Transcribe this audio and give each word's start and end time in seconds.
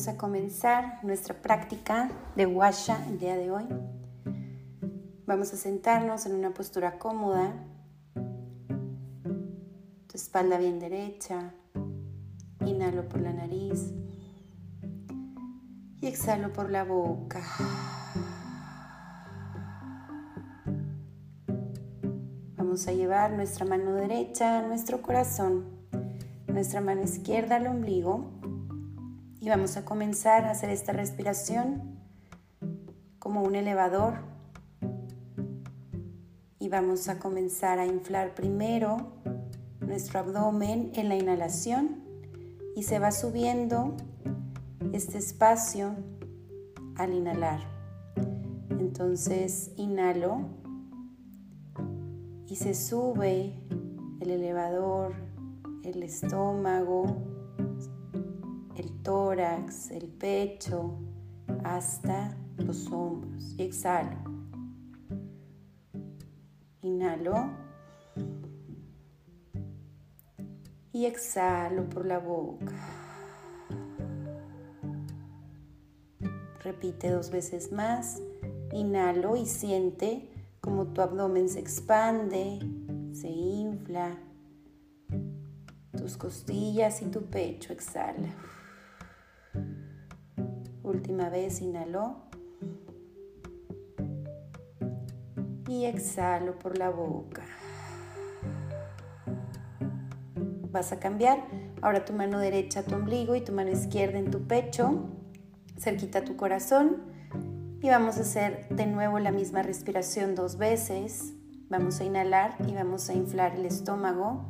Vamos 0.00 0.14
a 0.14 0.16
comenzar 0.16 1.04
nuestra 1.04 1.42
práctica 1.42 2.10
de 2.34 2.46
Washa 2.46 3.06
el 3.08 3.18
día 3.18 3.36
de 3.36 3.50
hoy. 3.50 3.66
Vamos 5.26 5.52
a 5.52 5.58
sentarnos 5.58 6.24
en 6.24 6.36
una 6.36 6.54
postura 6.54 6.98
cómoda, 6.98 7.52
tu 8.14 10.14
espalda 10.14 10.56
bien 10.56 10.78
derecha, 10.78 11.52
inhalo 12.64 13.10
por 13.10 13.20
la 13.20 13.34
nariz 13.34 13.92
y 16.00 16.06
exhalo 16.06 16.50
por 16.50 16.70
la 16.70 16.84
boca. 16.84 17.42
Vamos 22.56 22.88
a 22.88 22.92
llevar 22.92 23.32
nuestra 23.32 23.66
mano 23.66 23.96
derecha 23.96 24.60
a 24.60 24.62
nuestro 24.62 25.02
corazón, 25.02 25.66
nuestra 26.46 26.80
mano 26.80 27.02
izquierda 27.02 27.56
al 27.56 27.66
ombligo 27.66 28.39
y 29.40 29.48
vamos 29.48 29.76
a 29.78 29.84
comenzar 29.84 30.44
a 30.44 30.50
hacer 30.50 30.68
esta 30.68 30.92
respiración 30.92 31.98
como 33.18 33.42
un 33.42 33.54
elevador. 33.54 34.14
Y 36.58 36.68
vamos 36.68 37.08
a 37.08 37.18
comenzar 37.18 37.78
a 37.78 37.86
inflar 37.86 38.34
primero 38.34 39.12
nuestro 39.80 40.20
abdomen 40.20 40.92
en 40.94 41.08
la 41.08 41.16
inhalación 41.16 42.02
y 42.76 42.82
se 42.82 42.98
va 42.98 43.12
subiendo 43.12 43.96
este 44.92 45.18
espacio 45.18 45.94
al 46.96 47.14
inhalar. 47.14 47.60
Entonces 48.68 49.70
inhalo 49.76 50.42
y 52.46 52.56
se 52.56 52.74
sube 52.74 53.54
el 54.20 54.30
elevador, 54.30 55.14
el 55.82 56.02
estómago, 56.02 57.29
el 58.80 59.02
tórax, 59.02 59.90
el 59.90 60.08
pecho, 60.08 60.98
hasta 61.64 62.34
los 62.56 62.90
hombros. 62.90 63.54
Y 63.58 63.62
exhalo. 63.62 64.16
Inhalo. 66.80 67.50
Y 70.92 71.04
exhalo 71.04 71.88
por 71.88 72.06
la 72.06 72.18
boca. 72.18 72.74
Repite 76.64 77.10
dos 77.10 77.30
veces 77.30 77.72
más. 77.72 78.22
Inhalo 78.72 79.36
y 79.36 79.46
siente 79.46 80.30
como 80.60 80.88
tu 80.88 81.00
abdomen 81.00 81.48
se 81.48 81.58
expande, 81.58 82.58
se 83.12 83.28
infla, 83.28 84.18
tus 85.96 86.16
costillas 86.16 87.02
y 87.02 87.06
tu 87.06 87.22
pecho. 87.22 87.72
Exhala. 87.72 88.34
Última 90.90 91.28
vez, 91.28 91.60
inhalo. 91.60 92.16
Y 95.68 95.84
exhalo 95.84 96.58
por 96.58 96.76
la 96.76 96.90
boca. 96.90 97.44
Vas 100.72 100.90
a 100.90 100.98
cambiar. 100.98 101.46
Ahora 101.80 102.04
tu 102.04 102.12
mano 102.12 102.40
derecha 102.40 102.80
a 102.80 102.82
tu 102.82 102.96
ombligo 102.96 103.36
y 103.36 103.40
tu 103.40 103.52
mano 103.52 103.70
izquierda 103.70 104.18
en 104.18 104.32
tu 104.32 104.48
pecho, 104.48 105.10
cerquita 105.78 106.18
a 106.18 106.24
tu 106.24 106.36
corazón. 106.36 106.96
Y 107.80 107.88
vamos 107.88 108.18
a 108.18 108.22
hacer 108.22 108.68
de 108.70 108.86
nuevo 108.86 109.20
la 109.20 109.30
misma 109.30 109.62
respiración 109.62 110.34
dos 110.34 110.56
veces. 110.56 111.34
Vamos 111.68 112.00
a 112.00 112.04
inhalar 112.04 112.56
y 112.66 112.74
vamos 112.74 113.08
a 113.10 113.14
inflar 113.14 113.54
el 113.54 113.64
estómago, 113.64 114.44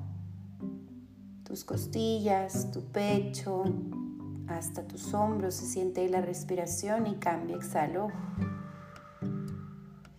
tus 1.45 1.65
costillas, 1.65 2.71
tu 2.71 2.81
pecho, 2.91 3.65
hasta 4.51 4.83
tus 4.83 5.15
hombros, 5.15 5.55
se 5.55 5.67
siente 5.67 6.09
la 6.09 6.21
respiración 6.21 7.07
y 7.07 7.15
cambia, 7.17 7.57
exhalo. 7.57 8.09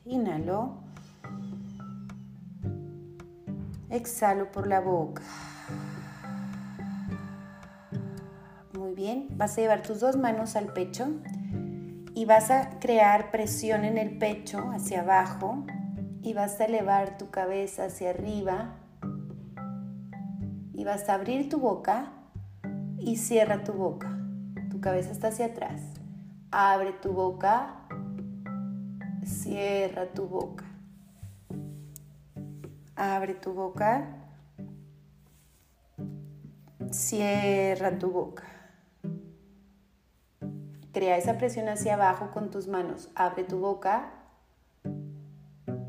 Inhalo. 0.06 0.78
Exhalo 3.90 4.52
por 4.52 4.68
la 4.68 4.80
boca. 4.80 5.22
Muy 8.74 8.94
bien, 8.94 9.28
vas 9.32 9.58
a 9.58 9.62
llevar 9.62 9.84
tus 9.84 10.00
dos 10.00 10.18
manos 10.18 10.56
al 10.56 10.68
pecho 10.74 11.08
y 12.14 12.26
vas 12.26 12.52
a 12.52 12.80
crear 12.80 13.32
presión 13.32 13.84
en 13.84 13.98
el 13.98 14.18
pecho 14.18 14.72
hacia 14.72 15.02
abajo 15.02 15.66
y 16.22 16.34
vas 16.34 16.60
a 16.60 16.66
elevar 16.66 17.18
tu 17.18 17.30
cabeza 17.30 17.86
hacia 17.86 18.12
arriba 18.12 18.76
y 20.74 20.84
vas 20.84 21.10
a 21.10 21.16
abrir 21.16 21.50
tu 21.50 21.60
boca 21.60 22.14
y 22.98 23.18
cierra 23.18 23.64
tu 23.64 23.74
boca 23.74 24.11
cabeza 24.82 25.12
está 25.12 25.28
hacia 25.28 25.46
atrás. 25.46 25.82
Abre 26.50 26.92
tu 26.94 27.14
boca, 27.14 27.76
cierra 29.24 30.08
tu 30.08 30.28
boca. 30.28 30.66
Abre 32.96 33.36
tu 33.36 33.54
boca, 33.54 34.08
cierra 36.92 37.98
tu 37.98 38.12
boca. 38.12 38.44
Crea 40.92 41.18
esa 41.18 41.38
presión 41.38 41.70
hacia 41.70 41.94
abajo 41.94 42.32
con 42.32 42.50
tus 42.50 42.68
manos. 42.68 43.10
Abre 43.16 43.44
tu 43.44 43.60
boca, 43.60 44.12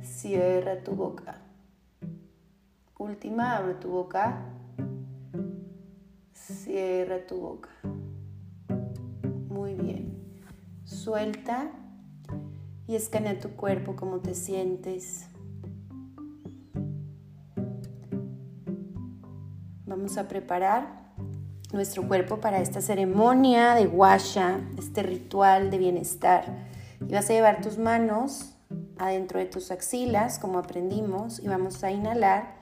cierra 0.03 0.85
tu 0.85 0.93
boca. 0.93 1.39
Última, 2.99 3.57
abre 3.57 3.75
tu 3.75 3.89
boca, 3.89 4.43
cierra 6.33 7.27
tu 7.27 7.41
boca. 7.41 7.71
Bien. 9.83 10.17
Suelta 10.85 11.71
y 12.87 12.95
escanea 12.95 13.41
tu 13.41 13.51
cuerpo, 13.51 13.97
cómo 13.97 14.21
te 14.21 14.35
sientes. 14.35 15.27
Vamos 19.87 20.17
a 20.19 20.29
preparar 20.29 21.13
nuestro 21.73 22.07
cuerpo 22.07 22.41
para 22.41 22.61
esta 22.61 22.81
ceremonia 22.81 23.75
de 23.75 23.87
Washa, 23.89 24.61
este 24.79 25.03
ritual 25.03 25.71
de 25.71 25.79
bienestar. 25.79 26.45
Y 27.01 27.13
vas 27.13 27.29
a 27.29 27.33
llevar 27.33 27.61
tus 27.61 27.79
manos 27.79 28.55
adentro 28.99 29.41
de 29.41 29.47
tus 29.47 29.71
axilas, 29.73 30.39
como 30.39 30.59
aprendimos, 30.59 31.41
y 31.41 31.49
vamos 31.49 31.83
a 31.83 31.91
inhalar. 31.91 32.55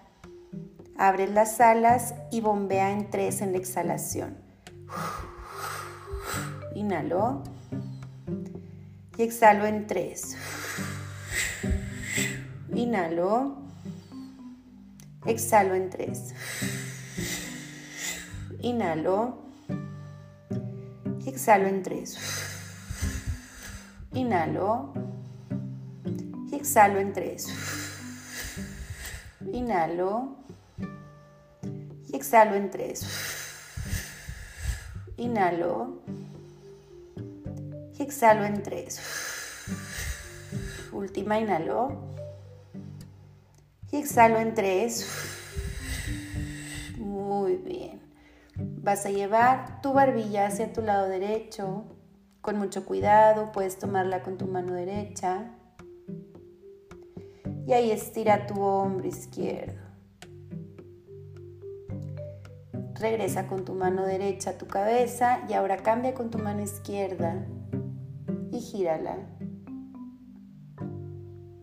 Abre 0.96 1.28
las 1.28 1.60
alas 1.60 2.14
y 2.30 2.40
bombea 2.40 2.92
en 2.92 3.10
tres 3.10 3.42
en 3.42 3.52
la 3.52 3.58
exhalación. 3.58 4.38
Inhalo. 6.74 7.42
Y 9.16 9.22
exhalo 9.22 9.66
en 9.66 9.86
tres. 9.86 10.36
Inhalo. 12.74 13.56
Exhalo 15.26 15.74
en 15.74 15.90
tres. 15.90 16.34
Inhalo. 18.60 19.42
Exhalo 21.26 21.66
en 21.66 21.82
tres. 21.82 22.18
Inhalo. 24.12 24.92
Exhalo 26.52 27.00
en 27.00 27.12
tres. 27.12 27.48
Inhalo. 29.52 30.36
Y 32.08 32.16
exhalo 32.16 32.54
en 32.54 32.70
tres. 32.70 33.06
Inhalo 35.16 36.00
exhalo 38.02 38.44
en 38.44 38.62
tres. 38.62 39.00
Última, 40.92 41.38
inhalo. 41.38 41.92
Y 43.92 43.96
exhalo 43.96 44.38
en 44.38 44.54
tres. 44.54 45.06
Muy 46.98 47.56
bien. 47.56 48.00
Vas 48.56 49.06
a 49.06 49.10
llevar 49.10 49.80
tu 49.82 49.92
barbilla 49.92 50.46
hacia 50.46 50.72
tu 50.72 50.82
lado 50.82 51.08
derecho. 51.08 51.84
Con 52.40 52.58
mucho 52.58 52.84
cuidado, 52.84 53.52
puedes 53.52 53.78
tomarla 53.78 54.22
con 54.22 54.38
tu 54.38 54.46
mano 54.46 54.72
derecha. 54.72 55.50
Y 57.66 57.72
ahí 57.72 57.90
estira 57.90 58.46
tu 58.46 58.60
hombro 58.60 59.06
izquierdo. 59.06 59.80
Regresa 62.94 63.46
con 63.46 63.64
tu 63.64 63.74
mano 63.74 64.04
derecha 64.04 64.50
a 64.50 64.58
tu 64.58 64.66
cabeza 64.66 65.40
y 65.48 65.54
ahora 65.54 65.78
cambia 65.78 66.12
con 66.12 66.30
tu 66.30 66.38
mano 66.38 66.62
izquierda 66.62 67.46
gírala. 68.60 69.16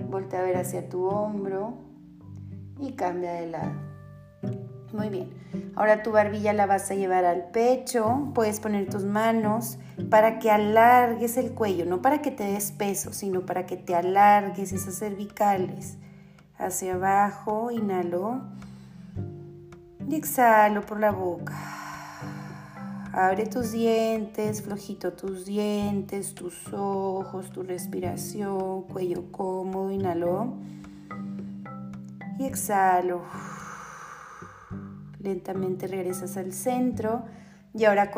Voltea 0.09 0.39
a 0.39 0.43
ver 0.43 0.57
hacia 0.57 0.89
tu 0.89 1.05
hombro 1.05 1.73
y 2.79 2.93
cambia 2.93 3.33
de 3.33 3.47
lado. 3.47 3.87
Muy 4.93 5.09
bien. 5.09 5.29
Ahora 5.75 6.01
tu 6.01 6.11
barbilla 6.11 6.53
la 6.53 6.65
vas 6.65 6.89
a 6.89 6.95
llevar 6.95 7.25
al 7.25 7.49
pecho. 7.51 8.31
Puedes 8.33 8.59
poner 8.59 8.89
tus 8.89 9.03
manos 9.03 9.77
para 10.09 10.39
que 10.39 10.49
alargues 10.49 11.37
el 11.37 11.53
cuello, 11.53 11.85
no 11.85 12.01
para 12.01 12.21
que 12.21 12.31
te 12.31 12.45
des 12.45 12.71
peso, 12.71 13.13
sino 13.13 13.45
para 13.45 13.65
que 13.65 13.77
te 13.77 13.95
alargues 13.95 14.71
esas 14.71 14.97
cervicales. 14.97 15.97
Hacia 16.57 16.95
abajo, 16.95 17.69
inhalo 17.69 18.41
y 20.09 20.15
exhalo 20.15 20.81
por 20.81 20.99
la 20.99 21.11
boca. 21.11 21.86
Abre 23.17 23.47
tus 23.47 23.71
dientes, 23.71 24.61
flojito 24.61 25.13
tus 25.13 25.47
dientes, 25.47 26.35
tus 26.35 26.71
ojos, 26.71 27.49
tu 27.49 27.63
respiración, 27.63 28.83
cuello 28.83 29.31
cómodo, 29.31 29.89
inhalo. 29.89 30.53
Y 32.37 32.45
exhalo. 32.45 33.23
Lentamente 35.17 35.87
regresas 35.87 36.37
al 36.37 36.53
centro 36.53 37.25
y 37.73 37.85
ahora 37.85 38.11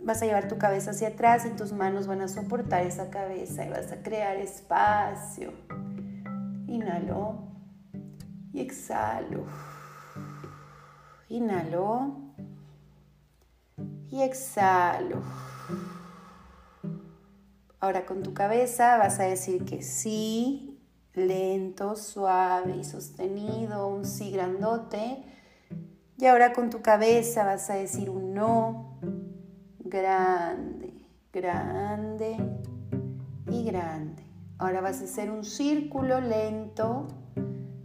vas 0.00 0.20
a 0.20 0.26
llevar 0.26 0.46
tu 0.46 0.58
cabeza 0.58 0.90
hacia 0.90 1.08
atrás 1.08 1.46
y 1.46 1.56
tus 1.56 1.72
manos 1.72 2.06
van 2.06 2.20
a 2.20 2.28
soportar 2.28 2.82
esa 2.84 3.08
cabeza 3.08 3.64
y 3.64 3.70
vas 3.70 3.92
a 3.92 4.02
crear 4.02 4.36
espacio. 4.36 5.54
Inhalo 6.66 7.48
y 8.52 8.60
exhalo. 8.60 9.46
Inhalo 11.30 12.23
y 14.14 14.22
exhalo. 14.22 15.22
Ahora 17.80 18.06
con 18.06 18.22
tu 18.22 18.32
cabeza 18.32 18.96
vas 18.96 19.18
a 19.18 19.24
decir 19.24 19.64
que 19.64 19.82
sí, 19.82 20.80
lento, 21.14 21.96
suave 21.96 22.76
y 22.76 22.84
sostenido, 22.84 23.88
un 23.88 24.04
sí 24.04 24.30
grandote. 24.30 25.24
Y 26.16 26.26
ahora 26.26 26.52
con 26.52 26.70
tu 26.70 26.80
cabeza 26.80 27.44
vas 27.44 27.68
a 27.70 27.74
decir 27.74 28.08
un 28.08 28.34
no, 28.34 29.00
grande, 29.80 30.94
grande 31.32 32.36
y 33.50 33.64
grande. 33.64 34.22
Ahora 34.58 34.80
vas 34.80 35.00
a 35.00 35.04
hacer 35.04 35.28
un 35.28 35.44
círculo 35.44 36.20
lento, 36.20 37.08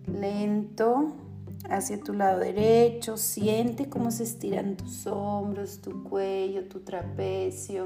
lento 0.06 1.29
hacia 1.70 2.00
tu 2.00 2.14
lado 2.14 2.40
derecho. 2.40 3.18
Siente 3.18 3.90
cómo 3.90 4.12
se 4.12 4.24
estiran 4.24 4.76
tus 4.76 5.08
hombros, 5.08 5.82
tu 5.82 6.04
cuello, 6.04 6.68
tu 6.68 6.82
trapecio 6.82 7.86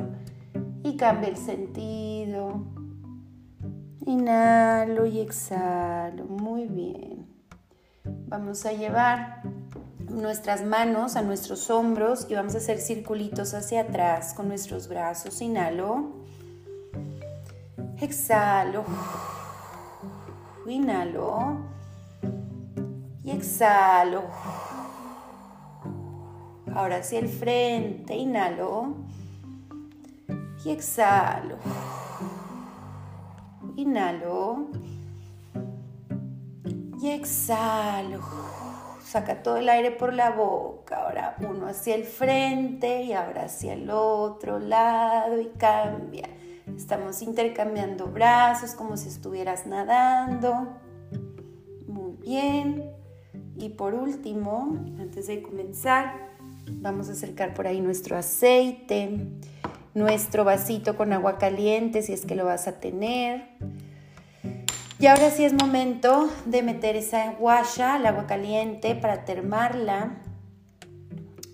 y 0.84 0.98
cambia 0.98 1.30
el 1.30 1.38
sentido. 1.38 2.66
Inhalo 4.06 5.06
y 5.06 5.20
exhalo. 5.20 6.26
Muy 6.26 6.66
bien. 6.66 7.28
Vamos 8.28 8.66
a 8.66 8.74
llevar 8.74 9.44
nuestras 10.10 10.66
manos 10.66 11.16
a 11.16 11.22
nuestros 11.22 11.70
hombros 11.70 12.28
y 12.30 12.36
vamos 12.36 12.56
a 12.56 12.58
hacer 12.58 12.80
circulitos 12.80 13.54
hacia 13.54 13.82
atrás 13.82 14.34
con 14.34 14.48
nuestros 14.48 14.88
brazos. 14.88 15.42
Inhalo. 15.42 16.12
Exhalo. 18.02 18.84
Inhalo 20.68 21.74
y 23.24 23.31
exhalo. 23.31 24.24
Ahora 26.75 26.98
hacia 26.98 27.20
el 27.20 27.30
frente, 27.30 28.16
inhalo 28.16 28.96
y 30.66 30.72
exhalo. 30.72 31.58
Inhalo 33.75 34.68
y 37.00 37.10
exhalo. 37.10 38.20
Saca 39.04 39.44
todo 39.44 39.58
el 39.58 39.70
aire 39.70 39.92
por 39.92 40.14
la 40.14 40.31
boca. 40.31 41.04
Ahora 41.04 41.36
uno 41.48 41.68
hacia 41.68 41.96
el 41.96 42.06
frente 42.06 43.04
y 43.04 43.14
ahora 43.14 43.44
hacia 43.44 43.74
el 43.74 43.90
otro 43.90 44.60
lado 44.60 45.40
y 45.40 45.50
cambia. 45.50 46.28
Estamos 46.75 47.22
intercambiando 47.22 48.08
brazos 48.08 48.72
como 48.72 48.98
si 48.98 49.10
estuvieras 49.10 49.68
nadando. 49.68 50.70
Muy 51.88 52.14
bien. 52.14 53.03
Y 53.63 53.69
por 53.69 53.94
último, 53.94 54.77
antes 55.00 55.27
de 55.27 55.42
comenzar, 55.42 56.31
vamos 56.68 57.07
a 57.07 57.13
acercar 57.13 57.54
por 57.54 57.65
ahí 57.65 57.80
nuestro 57.80 58.18
aceite, 58.18 59.25
nuestro 59.94 60.44
vasito 60.44 60.98
con 60.98 61.13
agua 61.13 61.38
caliente, 61.38 62.01
si 62.01 62.12
es 62.12 62.25
que 62.25 62.36
lo 62.36 62.44
vas 62.44 62.68
a 62.68 62.81
tener. 62.81 63.48
Y 65.00 65.07
ahora 65.07 65.31
sí 65.31 65.45
es 65.45 65.54
momento 65.54 66.30
de 66.45 66.62
meter 66.62 66.98
esa 66.98 67.36
guaya 67.36 67.94
al 67.94 68.06
agua 68.06 68.27
caliente 68.27 68.95
para 68.95 69.24
termarla, 69.24 70.18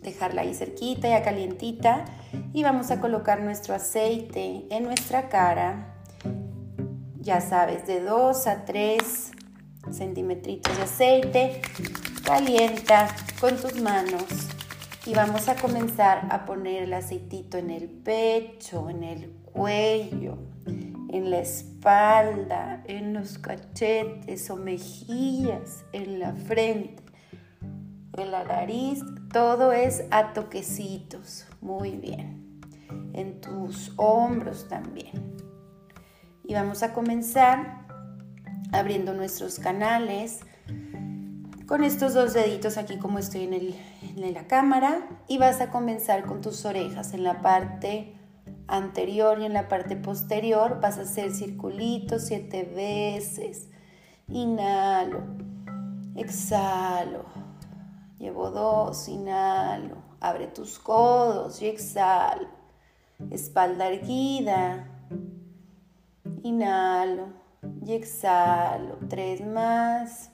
dejarla 0.02 0.42
ahí 0.42 0.56
cerquita, 0.56 1.10
ya 1.10 1.22
calientita. 1.22 2.06
Y 2.54 2.64
vamos 2.64 2.90
a 2.90 3.00
colocar 3.00 3.40
nuestro 3.40 3.76
aceite 3.76 4.66
en 4.72 4.82
nuestra 4.84 5.30
cara. 5.30 5.94
Ya 7.22 7.40
sabes, 7.40 7.86
de 7.86 8.02
2 8.02 8.48
a 8.48 8.66
3 8.66 9.34
centímetros 9.94 10.62
de 10.62 10.84
aceite. 10.84 11.62
Calienta 12.24 13.08
con 13.40 13.58
tus 13.58 13.82
manos 13.82 14.24
y 15.06 15.14
vamos 15.14 15.48
a 15.48 15.56
comenzar 15.56 16.28
a 16.30 16.46
poner 16.46 16.84
el 16.84 16.94
aceitito 16.94 17.58
en 17.58 17.72
el 17.72 17.90
pecho, 17.90 18.90
en 18.90 19.04
el 19.04 19.32
cuello, 19.52 20.38
en 20.66 21.32
la 21.32 21.40
espalda, 21.40 22.84
en 22.86 23.14
los 23.14 23.40
cachetes 23.40 24.50
o 24.50 24.58
mejillas, 24.58 25.84
en 25.94 26.20
la 26.20 26.34
frente, 26.34 27.02
en 28.18 28.32
la 28.32 28.44
nariz. 28.44 29.04
Todo 29.34 29.72
es 29.72 30.04
a 30.12 30.34
toquecitos. 30.34 31.48
Muy 31.62 31.92
bien. 31.92 32.62
En 33.14 33.42
tus 33.42 33.94
hombros 33.98 34.68
también. 34.68 35.38
Y 36.44 36.54
vamos 36.54 36.84
a 36.84 36.94
comenzar 36.94 37.88
abriendo 38.72 39.14
nuestros 39.14 39.60
canales 39.60 40.40
con 41.66 41.84
estos 41.84 42.14
dos 42.14 42.34
deditos 42.34 42.78
aquí 42.78 42.98
como 42.98 43.20
estoy 43.20 43.44
en, 43.44 43.54
en 43.54 44.34
la 44.34 44.48
cámara 44.48 45.08
y 45.28 45.38
vas 45.38 45.62
a 45.62 45.70
comenzar 45.70 46.26
con 46.26 46.42
tus 46.42 46.66
orejas. 46.66 47.14
En 47.14 47.24
la 47.24 47.42
parte 47.42 48.16
anterior 48.68 49.40
y 49.40 49.46
en 49.46 49.54
la 49.54 49.68
parte 49.68 49.96
posterior 49.96 50.80
vas 50.82 50.98
a 50.98 51.02
hacer 51.02 51.32
circulitos 51.32 52.24
siete 52.26 52.64
veces. 52.64 53.70
Inhalo 54.28 55.50
exhalo. 56.20 57.26
Llevo 58.18 58.52
dos 58.52 59.08
inhalo. 59.08 59.98
Abre 60.20 60.48
tus 60.48 60.80
codos 60.80 61.62
y 61.62 61.68
exhalo. 61.68 62.48
Espalda 63.32 63.88
erguida. 63.88 64.88
Inhalo 66.44 67.49
y 67.86 67.94
exhalo. 67.94 68.98
Tres 69.10 69.46
más. 69.46 70.32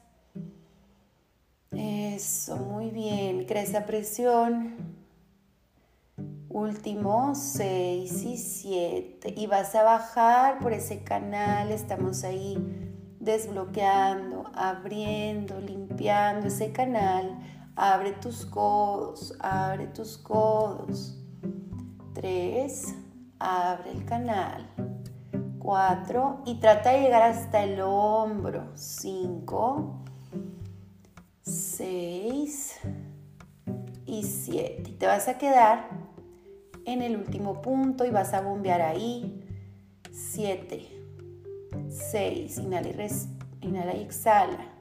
Eso, 1.72 2.58
muy 2.58 2.90
bien. 2.90 3.46
Crece 3.46 3.78
a 3.78 3.86
presión. 3.86 4.96
Último, 6.50 7.36
seis 7.36 8.24
y 8.24 8.38
siete. 8.38 9.34
Y 9.36 9.48
vas 9.48 9.76
a 9.76 9.84
bajar 9.84 10.60
por 10.60 10.72
ese 10.74 11.04
canal. 11.04 11.72
Estamos 11.72 12.24
ahí 12.24 12.58
desbloqueando, 13.20 14.50
abriendo, 14.54 15.60
limpiando 15.60 16.48
ese 16.48 16.72
canal. 16.72 17.40
Abre 17.76 18.14
tus 18.14 18.46
codos, 18.46 19.36
abre 19.42 19.88
tus 19.88 20.18
codos. 20.18 21.18
Tres, 22.14 22.96
abre 23.38 23.92
el 23.92 24.06
canal. 24.06 24.95
4 25.66 26.44
y 26.46 26.60
trata 26.60 26.92
de 26.92 27.02
llegar 27.02 27.24
hasta 27.24 27.64
el 27.64 27.82
hombro. 27.82 28.70
5, 28.76 30.04
6 31.42 32.80
y 34.06 34.24
7. 34.24 34.84
Y 34.92 34.94
te 34.94 35.08
vas 35.08 35.28
a 35.28 35.40
quedar 35.40 35.90
en 36.86 37.02
el 37.02 37.18
último 37.18 37.64
punto 37.64 38.06
y 38.06 38.12
vas 38.12 38.36
a 38.36 38.42
bombear 38.42 38.82
ahí. 38.82 39.42
7, 40.12 40.88
6, 41.90 42.60
inhala 42.60 42.88
y, 42.88 43.66
inhala 43.66 43.96
y 43.96 44.02
exhala. 44.02 44.72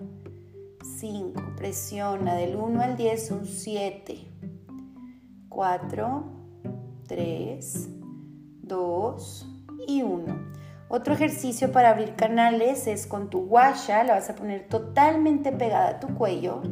5, 0.98 1.42
presiona 1.56 2.34
del 2.34 2.56
1 2.56 2.82
al 2.82 2.96
10, 2.98 3.30
un 3.30 3.46
7. 3.46 4.18
4, 5.48 6.24
3, 7.08 7.88
2 8.60 9.48
y 9.88 10.02
1. 10.02 10.63
Otro 10.94 11.12
ejercicio 11.12 11.72
para 11.72 11.90
abrir 11.90 12.14
canales 12.14 12.86
es 12.86 13.08
con 13.08 13.28
tu 13.28 13.46
guaya, 13.46 14.04
la 14.04 14.14
vas 14.14 14.30
a 14.30 14.36
poner 14.36 14.68
totalmente 14.68 15.50
pegada 15.50 15.88
a 15.88 15.98
tu 15.98 16.14
cuello, 16.14 16.62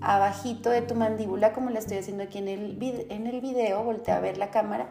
abajito 0.00 0.70
de 0.70 0.82
tu 0.82 0.94
mandíbula, 0.94 1.52
como 1.52 1.70
la 1.70 1.80
estoy 1.80 1.96
haciendo 1.96 2.22
aquí 2.22 2.38
en 2.38 2.46
el, 2.46 2.78
en 3.10 3.26
el 3.26 3.40
video, 3.40 3.82
voltea 3.82 4.18
a 4.18 4.20
ver 4.20 4.38
la 4.38 4.52
cámara, 4.52 4.88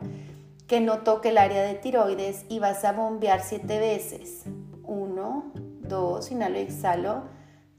que 0.67 0.81
no 0.81 1.03
toque 1.03 1.29
el 1.29 1.37
área 1.37 1.63
de 1.63 1.75
tiroides 1.75 2.43
y 2.49 2.59
vas 2.59 2.83
a 2.83 2.91
bombear 2.91 3.39
siete 3.43 3.79
veces. 3.79 4.43
Uno, 4.83 5.53
dos, 5.55 6.29
inhalo 6.29 6.57
y 6.57 6.63
exhalo. 6.63 7.29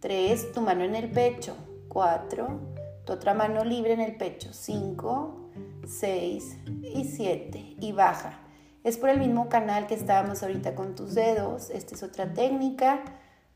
Tres, 0.01 0.51
tu 0.53 0.63
mano 0.63 0.83
en 0.83 0.95
el 0.95 1.11
pecho. 1.11 1.59
Cuatro, 1.89 2.59
tu 3.05 3.13
otra 3.13 3.35
mano 3.35 3.67
libre 3.67 3.93
en 3.93 4.01
el 4.01 4.17
pecho. 4.17 4.49
Cinco, 4.55 5.51
seis 5.87 6.57
y 6.83 7.05
siete. 7.05 7.77
Y 7.83 7.93
baja. 7.93 8.46
Es 8.87 8.99
por 8.99 9.09
el 9.09 9.19
mismo 9.19 9.49
canal 9.49 9.89
que 9.89 9.95
estábamos 9.95 10.45
ahorita 10.45 10.77
con 10.77 10.95
tus 10.95 11.17
dedos. 11.17 11.71
Esta 11.71 11.97
es 11.97 12.05
otra 12.05 12.33
técnica. 12.35 13.03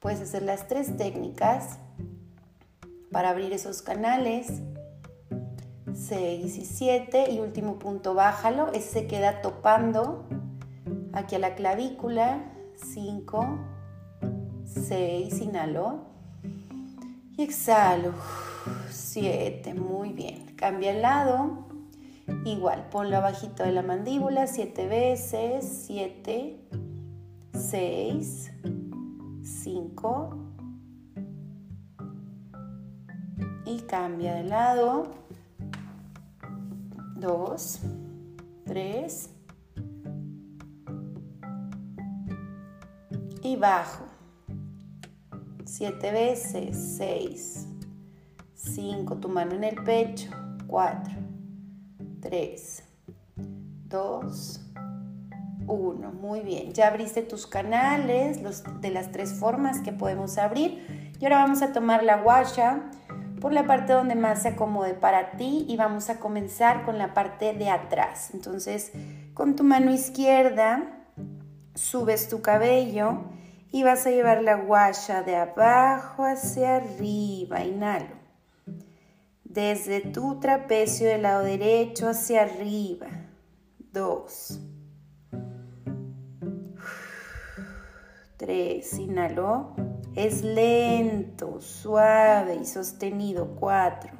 Puedes 0.00 0.20
hacer 0.20 0.42
las 0.42 0.66
tres 0.66 0.96
técnicas 0.96 1.78
para 3.12 3.30
abrir 3.30 3.52
esos 3.52 3.80
canales. 3.80 4.60
6 5.94 6.58
y 6.58 6.64
7 6.64 7.30
y 7.30 7.38
último 7.38 7.78
punto, 7.78 8.14
bájalo, 8.14 8.72
ese 8.72 8.90
se 8.90 9.06
queda 9.06 9.40
topando 9.40 10.26
aquí 11.12 11.36
a 11.36 11.38
la 11.38 11.54
clavícula, 11.54 12.40
5, 12.92 13.58
6, 14.64 15.40
inhalo. 15.42 16.06
Y 17.36 17.44
exhalo, 17.44 18.14
7, 18.90 19.74
muy 19.74 20.12
bien, 20.12 20.56
cambia 20.56 20.90
el 20.90 21.02
lado, 21.02 21.69
igual, 22.44 22.88
ponlo 22.90 23.16
abajito 23.16 23.62
de 23.62 23.72
la 23.72 23.82
mandíbula, 23.82 24.46
7 24.46 24.86
veces, 24.86 25.84
7, 25.86 26.60
6, 27.52 28.52
5 29.42 30.36
y 33.66 33.80
cambia 33.82 34.34
de 34.34 34.44
lado, 34.44 35.10
2, 37.16 37.80
3 38.64 39.30
y 43.42 43.56
bajo. 43.56 44.04
Siete 45.64 46.10
veces, 46.10 46.96
6, 46.98 47.68
5, 48.54 49.16
tu 49.16 49.28
mano 49.28 49.54
en 49.54 49.64
el 49.64 49.82
pecho, 49.84 50.30
4, 50.66 51.29
3, 52.20 52.82
2, 53.88 54.60
1. 55.66 56.12
Muy 56.12 56.40
bien, 56.40 56.72
ya 56.72 56.88
abriste 56.88 57.22
tus 57.22 57.46
canales 57.46 58.42
los, 58.42 58.62
de 58.80 58.90
las 58.90 59.12
tres 59.12 59.34
formas 59.34 59.80
que 59.80 59.92
podemos 59.92 60.38
abrir. 60.38 61.14
Y 61.18 61.24
ahora 61.24 61.38
vamos 61.38 61.62
a 61.62 61.72
tomar 61.72 62.02
la 62.02 62.18
guaya 62.18 62.90
por 63.40 63.52
la 63.52 63.66
parte 63.66 63.92
donde 63.92 64.14
más 64.14 64.42
se 64.42 64.48
acomode 64.48 64.94
para 64.94 65.32
ti 65.32 65.64
y 65.68 65.76
vamos 65.76 66.10
a 66.10 66.18
comenzar 66.18 66.84
con 66.84 66.98
la 66.98 67.14
parte 67.14 67.54
de 67.54 67.70
atrás. 67.70 68.30
Entonces, 68.34 68.92
con 69.34 69.56
tu 69.56 69.64
mano 69.64 69.90
izquierda 69.90 71.06
subes 71.74 72.28
tu 72.28 72.42
cabello 72.42 73.24
y 73.72 73.82
vas 73.82 74.06
a 74.06 74.10
llevar 74.10 74.42
la 74.42 74.56
guaya 74.56 75.22
de 75.22 75.36
abajo 75.36 76.24
hacia 76.24 76.76
arriba, 76.76 77.64
inhalo. 77.64 78.19
Desde 79.50 80.00
tu 80.00 80.38
trapecio 80.38 81.08
del 81.08 81.22
lado 81.22 81.42
derecho 81.42 82.08
hacia 82.08 82.42
arriba. 82.42 83.08
Dos. 83.92 84.60
Tres, 88.36 88.96
inhalo. 88.96 89.74
Es 90.14 90.44
lento, 90.44 91.60
suave 91.60 92.60
y 92.62 92.64
sostenido. 92.64 93.56
Cuatro. 93.56 94.12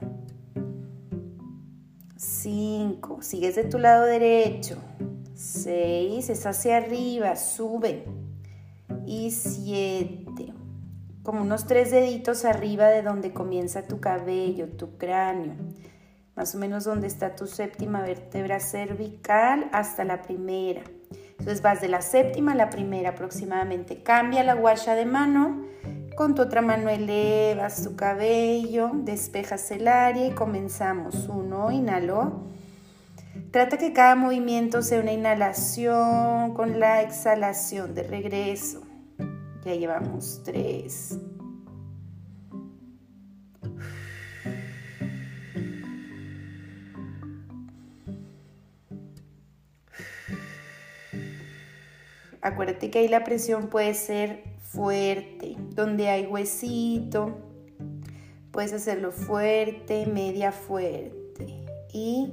Cinco. 2.17 3.23
Sigues 3.23 3.55
de 3.55 3.63
tu 3.63 3.79
lado 3.79 4.07
derecho. 4.07 4.79
6 5.37 6.29
es 6.29 6.45
hacia 6.45 6.79
arriba, 6.79 7.37
sube. 7.37 8.05
Y 9.07 9.31
7, 9.31 10.20
como 11.31 11.43
unos 11.43 11.65
tres 11.65 11.93
deditos 11.93 12.45
arriba 12.45 12.89
de 12.89 13.03
donde 13.03 13.33
comienza 13.33 13.87
tu 13.87 14.01
cabello, 14.01 14.67
tu 14.67 14.99
cráneo. 14.99 15.55
Más 16.35 16.57
o 16.57 16.59
menos 16.59 16.83
donde 16.83 17.07
está 17.07 17.37
tu 17.37 17.47
séptima 17.47 18.03
vértebra 18.03 18.59
cervical 18.59 19.69
hasta 19.71 20.03
la 20.03 20.23
primera. 20.23 20.83
Entonces 21.39 21.63
vas 21.63 21.81
de 21.81 21.87
la 21.87 22.03
séptima 22.03 22.51
a 22.51 22.57
la 22.57 22.69
primera 22.69 23.11
aproximadamente. 23.11 24.03
Cambia 24.03 24.43
la 24.43 24.55
guacha 24.55 24.97
de 24.97 25.07
mano. 25.07 25.67
Con 26.17 26.35
tu 26.35 26.43
otra 26.43 26.63
mano 26.63 26.89
elevas 26.89 27.85
tu 27.85 27.95
cabello, 27.95 28.91
despejas 28.93 29.71
el 29.71 29.87
área 29.87 30.27
y 30.27 30.33
comenzamos. 30.33 31.29
Uno, 31.29 31.71
inhalo. 31.71 32.43
Trata 33.53 33.79
que 33.79 33.93
cada 33.93 34.17
movimiento 34.17 34.83
sea 34.83 34.99
una 34.99 35.13
inhalación 35.13 36.55
con 36.55 36.81
la 36.81 37.03
exhalación 37.03 37.95
de 37.95 38.03
regreso. 38.03 38.90
Ya 39.65 39.75
llevamos 39.75 40.43
tres. 40.45 41.19
Acuérdate 52.43 52.91
que 52.91 53.01
ahí 53.01 53.09
la 53.09 53.23
presión 53.23 53.69
puede 53.69 53.93
ser 53.95 54.45
fuerte. 54.63 55.57
Donde 55.75 56.09
hay 56.09 56.27
huesito, 56.27 57.39
puedes 58.51 58.73
hacerlo 58.73 59.13
fuerte, 59.13 60.07
media 60.07 60.53
fuerte. 60.53 61.67
Y 61.93 62.33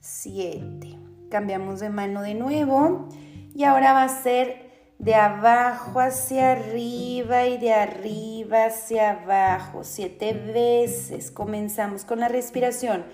7. 0.00 0.98
Cambiamos 1.30 1.80
de 1.80 1.90
mano 1.90 2.22
de 2.22 2.34
nuevo 2.34 3.08
y 3.54 3.64
ahora 3.64 3.92
va 3.92 4.04
a 4.04 4.08
ser 4.08 4.65
de 4.98 5.14
abajo 5.14 6.00
hacia 6.00 6.52
arriba 6.52 7.46
y 7.46 7.58
de 7.58 7.72
arriba 7.72 8.66
hacia 8.66 9.10
abajo. 9.10 9.84
Siete 9.84 10.32
veces. 10.32 11.30
Comenzamos 11.30 12.04
con 12.04 12.20
la 12.20 12.28
respiración. 12.28 13.04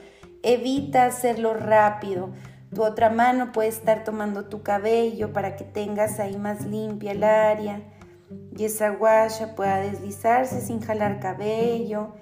Evita 0.43 1.05
hacerlo 1.05 1.55
rápido. 1.55 2.31
Tu 2.75 2.83
otra 2.83 3.11
mano 3.11 3.53
puede 3.53 3.69
estar 3.69 4.05
tomando 4.05 4.47
tu 4.47 4.63
cabello 4.63 5.33
para 5.33 5.57
que 5.57 5.65
tengas 5.65 6.19
ahí 6.21 6.37
más 6.37 6.65
limpia 6.65 7.13
el 7.13 7.23
área 7.23 7.83
y 8.57 8.65
esa 8.65 8.91
guaya 8.91 9.55
pueda 9.55 9.79
deslizarse 9.81 10.61
sin 10.61 10.81
jalar 10.81 11.21
cabello. 11.21 12.15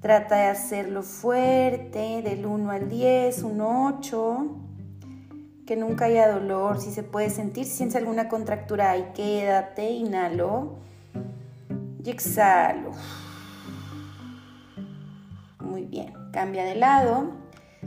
Trata 0.00 0.36
de 0.36 0.46
hacerlo 0.48 1.02
fuerte, 1.02 2.20
del 2.22 2.44
1 2.44 2.70
al 2.70 2.88
10, 2.90 3.42
un 3.44 3.60
8. 3.62 4.73
Que 5.66 5.76
nunca 5.76 6.06
haya 6.06 6.30
dolor, 6.30 6.78
si 6.78 6.90
se 6.90 7.02
puede 7.02 7.30
sentir, 7.30 7.64
si 7.64 7.72
sientes 7.72 7.96
alguna 7.96 8.28
contractura 8.28 8.90
ahí, 8.90 9.12
quédate, 9.14 9.90
inhalo 9.90 10.76
y 12.04 12.10
exhalo. 12.10 12.90
Muy 15.60 15.86
bien, 15.86 16.12
cambia 16.32 16.64
de 16.64 16.74
lado. 16.74 17.32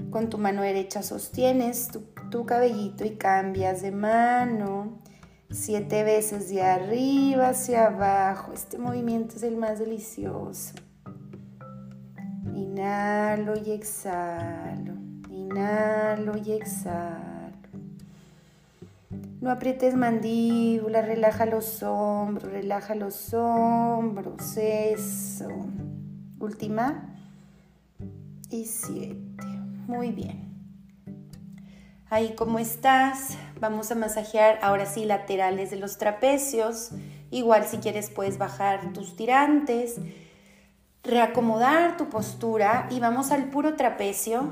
Con 0.10 0.30
tu 0.30 0.38
mano 0.38 0.62
derecha 0.62 1.04
sostienes 1.04 1.90
tu, 1.90 2.02
tu 2.32 2.46
cabellito 2.46 3.06
y 3.06 3.12
cambias 3.18 3.82
de 3.82 3.92
mano. 3.92 5.00
Siete 5.50 6.04
veces 6.04 6.50
de 6.50 6.62
arriba 6.64 7.50
hacia 7.50 7.88
abajo. 7.88 8.52
Este 8.54 8.78
movimiento 8.78 9.36
es 9.36 9.44
el 9.44 9.56
más 9.56 9.80
delicioso. 9.80 10.74
Inhalo 12.54 13.56
y 13.56 13.72
exhalo. 13.72 14.94
Inhalo 15.30 16.38
y 16.38 16.52
exhalo. 16.52 17.37
No 19.40 19.52
aprietes 19.52 19.96
mandíbula, 19.96 21.02
relaja 21.02 21.46
los 21.46 21.84
hombros, 21.84 22.52
relaja 22.52 22.96
los 22.96 23.34
hombros. 23.34 24.58
Eso. 24.58 25.50
Última. 26.40 27.16
Y 28.50 28.66
siete. 28.66 29.46
Muy 29.88 30.12
bien. 30.12 30.48
Ahí 32.10 32.36
como 32.36 32.58
estás, 32.60 33.38
vamos 33.60 33.92
a 33.92 33.96
masajear 33.96 34.60
ahora 34.62 34.86
sí 34.86 35.06
laterales 35.06 35.70
de 35.70 35.78
los 35.78 35.98
trapecios. 35.98 36.92
Igual 37.32 37.66
si 37.66 37.78
quieres 37.78 38.10
puedes 38.10 38.38
bajar 38.38 38.94
tus 38.94 39.16
tirantes 39.16 40.00
reacomodar 41.08 41.98
tu 41.98 42.10
postura 42.10 42.88
y 42.92 43.00
vamos 43.00 43.32
al 43.32 43.46
puro 43.46 43.76
trapecio. 43.76 44.50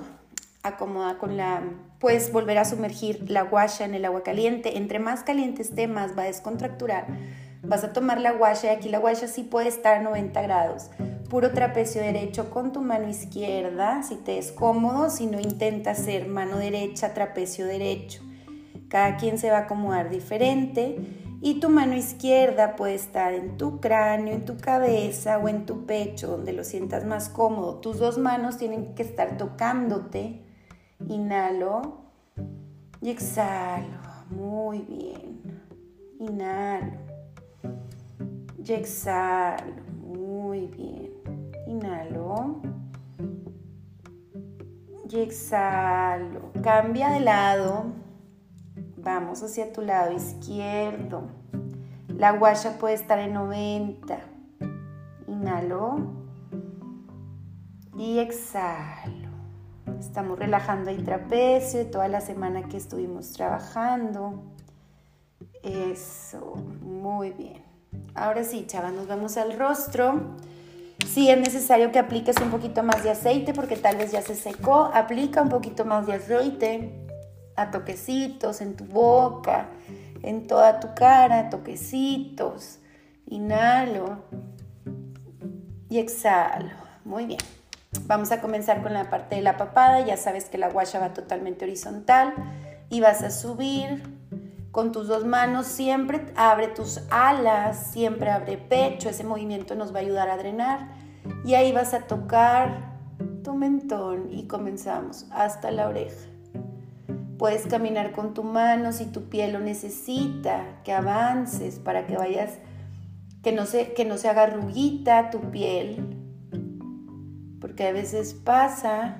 Acomoda 0.63 1.17
con 1.17 1.37
la, 1.37 1.61
puedes 1.99 2.31
volver 2.31 2.57
a 2.57 2.65
sumergir 2.65 3.29
la 3.29 3.43
guaya 3.43 3.85
en 3.85 3.93
el 3.93 4.05
agua 4.05 4.23
caliente. 4.23 4.77
Entre 4.77 4.99
más 4.99 5.23
caliente 5.23 5.61
esté, 5.61 5.87
más 5.87 6.17
va 6.17 6.23
a 6.23 6.27
descontracturar. 6.27 7.07
Vas 7.63 7.83
a 7.83 7.93
tomar 7.93 8.21
la 8.21 8.31
guaya 8.31 8.71
y 8.71 8.75
aquí 8.75 8.89
la 8.89 8.99
guaya 8.99 9.27
sí 9.27 9.43
puede 9.43 9.69
estar 9.69 9.97
a 9.97 10.01
90 10.01 10.41
grados. 10.41 10.89
Puro 11.29 11.51
trapecio 11.51 12.01
derecho 12.01 12.51
con 12.51 12.71
tu 12.71 12.81
mano 12.81 13.09
izquierda, 13.09 14.03
si 14.03 14.15
te 14.15 14.37
es 14.37 14.51
cómodo, 14.51 15.09
si 15.09 15.25
no 15.25 15.39
intenta 15.39 15.91
hacer 15.91 16.27
mano 16.27 16.57
derecha, 16.57 17.13
trapecio 17.15 17.65
derecho. 17.65 18.21
Cada 18.89 19.17
quien 19.17 19.39
se 19.39 19.49
va 19.49 19.57
a 19.57 19.61
acomodar 19.61 20.09
diferente 20.09 20.97
y 21.41 21.59
tu 21.59 21.69
mano 21.69 21.95
izquierda 21.95 22.75
puede 22.75 22.95
estar 22.95 23.33
en 23.33 23.57
tu 23.57 23.79
cráneo, 23.79 24.33
en 24.33 24.45
tu 24.45 24.57
cabeza 24.57 25.39
o 25.39 25.47
en 25.47 25.65
tu 25.65 25.85
pecho, 25.85 26.27
donde 26.27 26.53
lo 26.53 26.63
sientas 26.63 27.05
más 27.05 27.29
cómodo. 27.29 27.75
Tus 27.81 27.97
dos 27.97 28.17
manos 28.17 28.57
tienen 28.57 28.93
que 28.93 29.03
estar 29.03 29.37
tocándote. 29.37 30.44
Inhalo 31.07 32.01
y 33.01 33.09
exhalo. 33.09 33.99
Muy 34.29 34.81
bien. 34.81 35.41
Inhalo 36.19 36.93
y 38.63 38.73
exhalo. 38.73 39.83
Muy 40.01 40.67
bien. 40.67 41.11
Inhalo 41.67 42.61
y 45.09 45.19
exhalo. 45.19 46.51
Cambia 46.61 47.09
de 47.09 47.19
lado 47.19 48.05
Vamos 49.05 49.43
hacia 49.43 49.71
tu 49.71 49.83
lado 49.83 50.11
izquierdo. 50.13 51.29
La 52.07 52.31
guaya 52.31 52.79
puede 52.79 52.95
estar 52.95 53.19
en 53.19 53.33
90. 53.33 54.17
Inhalo 55.27 55.97
y 57.95 58.17
exhalo. 58.17 59.24
Estamos 60.15 60.39
relajando 60.39 60.91
el 60.91 61.03
trapecio 61.03 61.87
toda 61.87 62.07
la 62.07 62.21
semana 62.21 62.69
que 62.69 62.77
estuvimos 62.77 63.33
trabajando. 63.33 64.45
Eso, 65.61 66.55
muy 66.79 67.31
bien. 67.31 67.61
Ahora 68.13 68.45
sí, 68.45 68.65
chavas, 68.65 68.93
nos 68.93 69.07
vamos 69.07 69.35
al 69.35 69.59
rostro. 69.59 70.37
Si 71.05 71.29
es 71.29 71.37
necesario 71.37 71.91
que 71.91 71.99
apliques 71.99 72.37
un 72.41 72.49
poquito 72.49 72.81
más 72.81 73.03
de 73.03 73.11
aceite 73.11 73.53
porque 73.53 73.75
tal 73.75 73.97
vez 73.97 74.13
ya 74.13 74.21
se 74.21 74.35
secó, 74.35 74.89
aplica 74.93 75.41
un 75.41 75.49
poquito 75.49 75.83
más 75.83 76.07
de 76.07 76.13
aceite 76.13 76.93
a 77.57 77.69
toquecitos 77.69 78.61
en 78.61 78.77
tu 78.77 78.85
boca, 78.85 79.67
en 80.23 80.47
toda 80.47 80.79
tu 80.79 80.95
cara, 80.95 81.49
toquecitos. 81.49 82.79
Inhalo 83.25 84.23
y 85.89 85.97
exhalo. 85.97 86.71
Muy 87.03 87.25
bien. 87.25 87.64
Vamos 88.07 88.31
a 88.31 88.41
comenzar 88.41 88.83
con 88.83 88.93
la 88.93 89.09
parte 89.09 89.35
de 89.35 89.41
la 89.41 89.57
papada. 89.57 90.01
Ya 90.05 90.17
sabes 90.17 90.45
que 90.45 90.57
la 90.57 90.69
guaya 90.69 90.99
va 90.99 91.13
totalmente 91.13 91.65
horizontal 91.65 92.33
y 92.89 93.01
vas 93.01 93.23
a 93.23 93.31
subir 93.31 94.03
con 94.71 94.91
tus 94.91 95.07
dos 95.07 95.25
manos. 95.25 95.67
Siempre 95.67 96.25
abre 96.35 96.67
tus 96.67 97.01
alas, 97.09 97.91
siempre 97.91 98.29
abre 98.29 98.57
pecho. 98.57 99.09
Ese 99.09 99.23
movimiento 99.23 99.75
nos 99.75 99.93
va 99.93 99.99
a 99.99 100.01
ayudar 100.01 100.29
a 100.29 100.37
drenar. 100.37 100.89
Y 101.43 101.55
ahí 101.55 101.71
vas 101.71 101.93
a 101.93 102.01
tocar 102.01 102.95
tu 103.43 103.53
mentón 103.55 104.27
y 104.31 104.47
comenzamos 104.47 105.25
hasta 105.31 105.71
la 105.71 105.87
oreja. 105.87 106.27
Puedes 107.37 107.67
caminar 107.67 108.11
con 108.11 108.33
tu 108.33 108.43
mano 108.43 108.93
si 108.93 109.05
tu 109.05 109.29
piel 109.29 109.53
lo 109.53 109.59
necesita, 109.59 110.81
que 110.83 110.93
avances 110.93 111.79
para 111.79 112.07
que 112.07 112.15
vayas, 112.15 112.53
que 113.43 113.51
no 113.51 113.65
se, 113.65 113.93
que 113.93 114.05
no 114.05 114.17
se 114.17 114.29
haga 114.29 114.45
ruguita 114.47 115.29
tu 115.31 115.51
piel, 115.51 116.14
porque 117.75 117.89
a 117.89 117.91
veces 117.91 118.33
pasa 118.33 119.17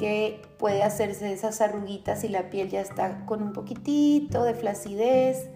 que 0.00 0.42
puede 0.58 0.82
hacerse 0.82 1.32
esas 1.32 1.60
arruguitas 1.60 2.24
y 2.24 2.28
la 2.28 2.50
piel 2.50 2.70
ya 2.70 2.80
está 2.80 3.24
con 3.24 3.40
un 3.40 3.52
poquitito 3.52 4.42
de 4.42 4.54
flacidez. 4.54 5.48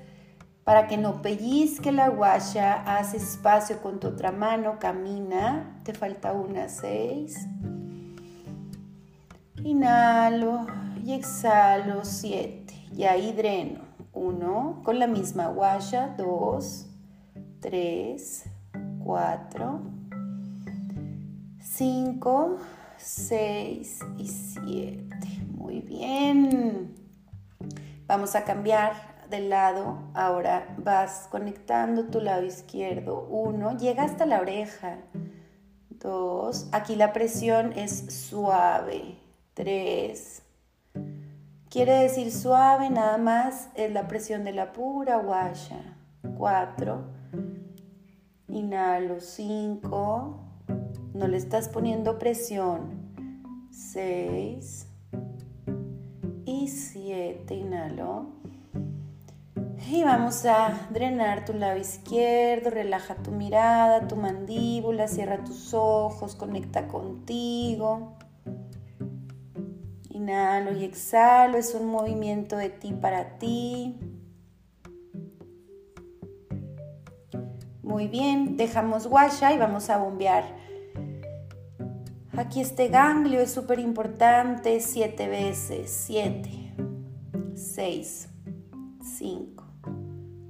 Para 0.63 0.87
que 0.87 0.97
no 0.97 1.21
pellizque 1.21 1.91
la 1.91 2.11
guaya, 2.11 2.75
haz 2.87 3.15
espacio 3.15 3.83
con 3.83 3.99
tu 3.99 4.07
otra 4.07 4.31
mano, 4.31 4.79
camina, 4.79 5.81
te 5.83 5.95
falta 5.95 6.33
una, 6.33 6.69
seis. 6.69 7.49
Inhalo 9.65 10.65
y 11.05 11.13
exhalo, 11.13 12.05
siete. 12.05 12.87
Y 12.97 13.03
ahí 13.03 13.33
dreno. 13.33 13.81
Uno, 14.13 14.81
con 14.85 15.01
la 15.01 15.09
misma 15.09 15.49
guaya, 15.49 16.15
dos, 16.17 16.87
tres, 17.59 18.45
cuatro, 19.03 19.98
5, 21.79 22.59
6 22.97 24.01
y 24.19 24.27
7. 24.27 25.07
Muy 25.53 25.79
bien. 25.79 26.93
Vamos 28.09 28.35
a 28.35 28.43
cambiar 28.43 28.95
de 29.31 29.39
lado. 29.43 30.11
Ahora 30.13 30.75
vas 30.79 31.29
conectando 31.31 32.07
tu 32.07 32.21
lado 32.21 32.43
izquierdo. 32.43 33.29
1. 33.31 33.79
Llega 33.79 34.03
hasta 34.03 34.27
la 34.27 34.41
oreja. 34.41 34.99
2. 35.91 36.71
Aquí 36.73 36.97
la 36.97 37.13
presión 37.13 37.73
es 37.75 38.13
suave. 38.13 39.15
3. 39.55 40.43
Quiere 41.71 41.93
decir 41.93 42.33
suave, 42.33 42.91
nada 42.91 43.19
más 43.19 43.69
es 43.77 43.93
la 43.93 44.09
presión 44.09 44.43
de 44.43 44.53
la 44.53 44.73
pura 44.73 45.19
guaya. 45.19 45.97
4. 46.37 47.05
Inhalo. 48.49 49.21
5 49.21 50.48
no 51.15 51.27
le 51.29 51.37
estás 51.37 51.69
poniendo 51.69 52.19
presión. 52.19 53.09
6 53.71 54.87
y 56.45 56.69
7, 56.69 57.55
inhalo. 57.55 58.27
Y 59.91 60.05
vamos 60.05 60.45
a 60.45 60.89
drenar 60.91 61.45
tu 61.45 61.55
lado 61.55 61.79
izquierdo, 61.79 62.71
relaja 62.71 63.15
tu 63.15 63.31
mirada, 63.31 64.07
tu 64.07 64.17
mandíbula, 64.17 65.09
cierra 65.09 65.45
tus 65.45 65.73
ojos, 65.73 66.35
conecta 66.35 66.89
contigo. 66.89 68.17
Inhalo 70.11 70.73
y 70.73 70.85
exhalo, 70.85 71.57
es 71.57 71.75
un 71.75 71.87
movimiento 71.87 72.57
de 72.57 72.69
ti 72.69 72.93
para 72.93 73.39
ti. 73.39 73.99
Muy 77.83 78.09
bien, 78.09 78.59
dejamos 78.59 79.07
guasha 79.07 79.55
y 79.55 79.59
vamos 79.59 79.89
a 79.89 79.97
bombear 79.97 80.68
Aquí 82.39 82.61
este 82.61 82.87
ganglio 82.87 83.41
es 83.41 83.51
súper 83.51 83.81
importante, 83.81 84.79
siete 84.79 85.27
veces, 85.27 85.91
siete, 85.91 86.73
seis, 87.57 88.29
cinco, 89.03 89.65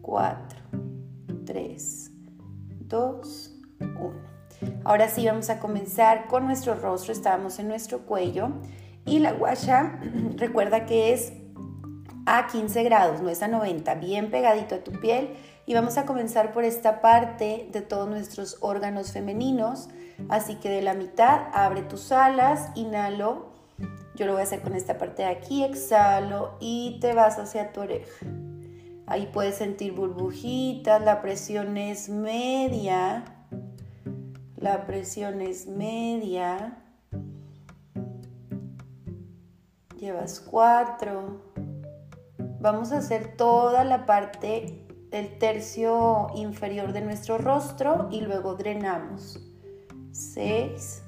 cuatro, 0.02 0.60
tres, 1.46 2.10
dos, 2.80 3.58
uno. 3.80 4.20
Ahora 4.84 5.08
sí 5.08 5.24
vamos 5.24 5.48
a 5.48 5.60
comenzar 5.60 6.26
con 6.26 6.44
nuestro 6.44 6.74
rostro, 6.74 7.10
estábamos 7.10 7.58
en 7.58 7.68
nuestro 7.68 8.00
cuello 8.00 8.50
y 9.06 9.20
la 9.20 9.32
guasha, 9.32 9.98
recuerda 10.36 10.84
que 10.84 11.14
es 11.14 11.32
a 12.26 12.48
15 12.48 12.82
grados, 12.82 13.22
no 13.22 13.30
es 13.30 13.42
a 13.42 13.48
90, 13.48 13.94
bien 13.94 14.30
pegadito 14.30 14.74
a 14.74 14.84
tu 14.84 14.92
piel 14.92 15.30
y 15.68 15.74
vamos 15.74 15.98
a 15.98 16.06
comenzar 16.06 16.52
por 16.52 16.64
esta 16.64 17.00
parte 17.00 17.68
de 17.70 17.82
todos 17.82 18.08
nuestros 18.08 18.56
órganos 18.60 19.12
femeninos 19.12 19.88
Así 20.28 20.56
que 20.56 20.68
de 20.68 20.82
la 20.82 20.94
mitad 20.94 21.42
abre 21.52 21.82
tus 21.82 22.10
alas, 22.10 22.70
inhalo. 22.74 23.46
Yo 24.16 24.26
lo 24.26 24.32
voy 24.32 24.40
a 24.40 24.44
hacer 24.44 24.62
con 24.62 24.74
esta 24.74 24.98
parte 24.98 25.22
de 25.22 25.28
aquí, 25.28 25.62
exhalo 25.62 26.56
y 26.58 26.98
te 27.00 27.14
vas 27.14 27.38
hacia 27.38 27.72
tu 27.72 27.82
oreja. 27.82 28.26
Ahí 29.06 29.30
puedes 29.32 29.54
sentir 29.54 29.92
burbujitas, 29.92 31.00
la 31.02 31.22
presión 31.22 31.76
es 31.76 32.08
media. 32.08 33.24
La 34.56 34.86
presión 34.86 35.40
es 35.40 35.68
media. 35.68 36.78
Llevas 39.96 40.40
cuatro. 40.40 41.40
Vamos 42.60 42.90
a 42.90 42.98
hacer 42.98 43.36
toda 43.36 43.84
la 43.84 44.04
parte 44.04 44.87
del 45.10 45.38
tercio 45.38 46.28
inferior 46.34 46.92
de 46.92 47.00
nuestro 47.00 47.38
rostro 47.38 48.08
y 48.10 48.20
luego 48.20 48.54
drenamos. 48.54 49.40
6 50.12 51.02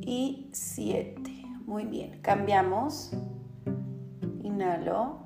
y 0.00 0.50
7. 0.52 1.22
Muy 1.66 1.84
bien, 1.86 2.20
cambiamos. 2.22 3.10
Inhalo, 4.42 5.18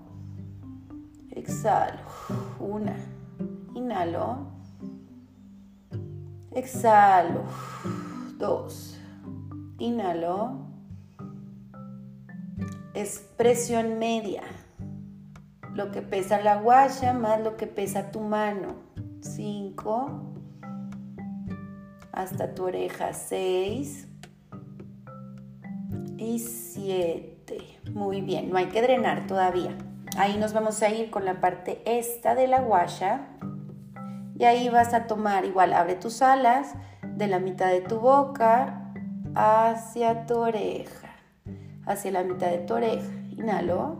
exhalo. 1.30 2.00
Una, 2.58 2.96
inhalo, 3.74 4.46
exhalo. 6.52 7.42
Dos, 8.38 8.98
inhalo. 9.78 10.66
Es 12.94 13.20
presión 13.36 13.98
media. 13.98 14.42
Lo 15.74 15.90
que 15.92 16.02
pesa 16.02 16.40
la 16.40 16.56
guaya 16.56 17.12
más 17.12 17.40
lo 17.40 17.56
que 17.56 17.66
pesa 17.66 18.10
tu 18.10 18.20
mano. 18.20 18.74
5 19.20 20.30
hasta 22.12 22.54
tu 22.54 22.64
oreja 22.64 23.12
6 23.12 24.08
y 26.18 26.38
7. 26.38 27.80
Muy 27.92 28.20
bien, 28.20 28.50
no 28.50 28.58
hay 28.58 28.66
que 28.66 28.82
drenar 28.82 29.26
todavía. 29.26 29.76
Ahí 30.16 30.36
nos 30.36 30.52
vamos 30.52 30.82
a 30.82 30.90
ir 30.90 31.10
con 31.10 31.24
la 31.24 31.40
parte 31.40 31.82
esta 31.86 32.34
de 32.34 32.46
la 32.46 32.60
guaya. 32.60 33.28
Y 34.38 34.44
ahí 34.44 34.68
vas 34.68 34.94
a 34.94 35.06
tomar 35.06 35.44
igual, 35.44 35.72
abre 35.72 35.94
tus 35.94 36.22
alas 36.22 36.74
de 37.02 37.26
la 37.26 37.38
mitad 37.38 37.68
de 37.68 37.82
tu 37.82 38.00
boca 38.00 38.92
hacia 39.34 40.26
tu 40.26 40.38
oreja, 40.38 41.08
hacia 41.86 42.10
la 42.10 42.24
mitad 42.24 42.48
de 42.48 42.58
tu 42.58 42.74
oreja. 42.74 43.10
Inhalo. 43.30 43.99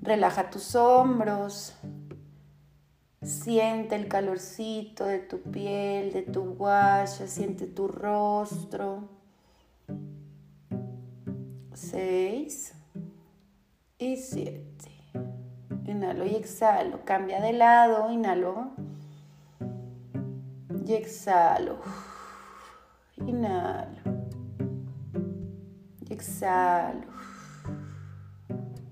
Relaja 0.00 0.50
tus 0.50 0.74
hombros, 0.74 1.74
Siente 3.22 3.96
el 3.96 4.06
calorcito 4.06 5.04
de 5.04 5.18
tu 5.18 5.42
piel, 5.42 6.12
de 6.12 6.22
tu 6.22 6.54
guaya, 6.54 7.26
siente 7.26 7.66
tu 7.66 7.88
rostro. 7.88 9.08
Seis 11.74 12.74
y 13.98 14.16
siete. 14.16 14.92
Inhalo 15.84 16.26
y 16.26 16.36
exhalo. 16.36 17.04
Cambia 17.04 17.40
de 17.40 17.52
lado, 17.52 18.08
inhalo 18.10 18.70
y 20.86 20.94
exhalo. 20.94 21.80
Inhalo 23.26 23.98
y 26.08 26.12
exhalo. 26.12 27.17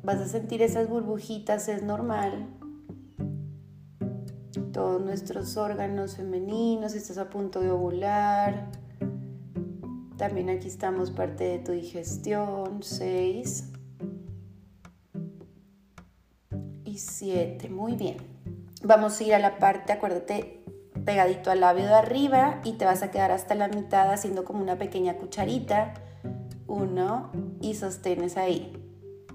Vas 0.06 0.20
a 0.20 0.28
sentir 0.28 0.62
esas 0.62 0.88
burbujitas, 0.88 1.68
es 1.68 1.82
normal 1.82 2.46
todos 4.76 5.00
nuestros 5.00 5.56
órganos 5.56 6.16
femeninos, 6.16 6.94
estás 6.94 7.16
a 7.16 7.30
punto 7.30 7.60
de 7.60 7.70
ovular. 7.70 8.66
También 10.18 10.50
aquí 10.50 10.68
estamos 10.68 11.10
parte 11.10 11.44
de 11.44 11.58
tu 11.60 11.72
digestión. 11.72 12.82
6 12.82 13.72
y 16.84 16.98
7. 16.98 17.70
Muy 17.70 17.94
bien. 17.96 18.18
Vamos 18.84 19.18
a 19.18 19.24
ir 19.24 19.34
a 19.34 19.38
la 19.38 19.58
parte, 19.58 19.94
acuérdate, 19.94 20.62
pegadito 21.06 21.50
al 21.50 21.60
labio 21.60 21.86
de 21.86 21.94
arriba 21.94 22.60
y 22.62 22.74
te 22.74 22.84
vas 22.84 23.02
a 23.02 23.10
quedar 23.10 23.32
hasta 23.32 23.54
la 23.54 23.68
mitad 23.68 24.12
haciendo 24.12 24.44
como 24.44 24.60
una 24.60 24.76
pequeña 24.76 25.16
cucharita. 25.16 25.94
Uno 26.66 27.32
y 27.62 27.76
sostienes 27.76 28.36
ahí. 28.36 28.85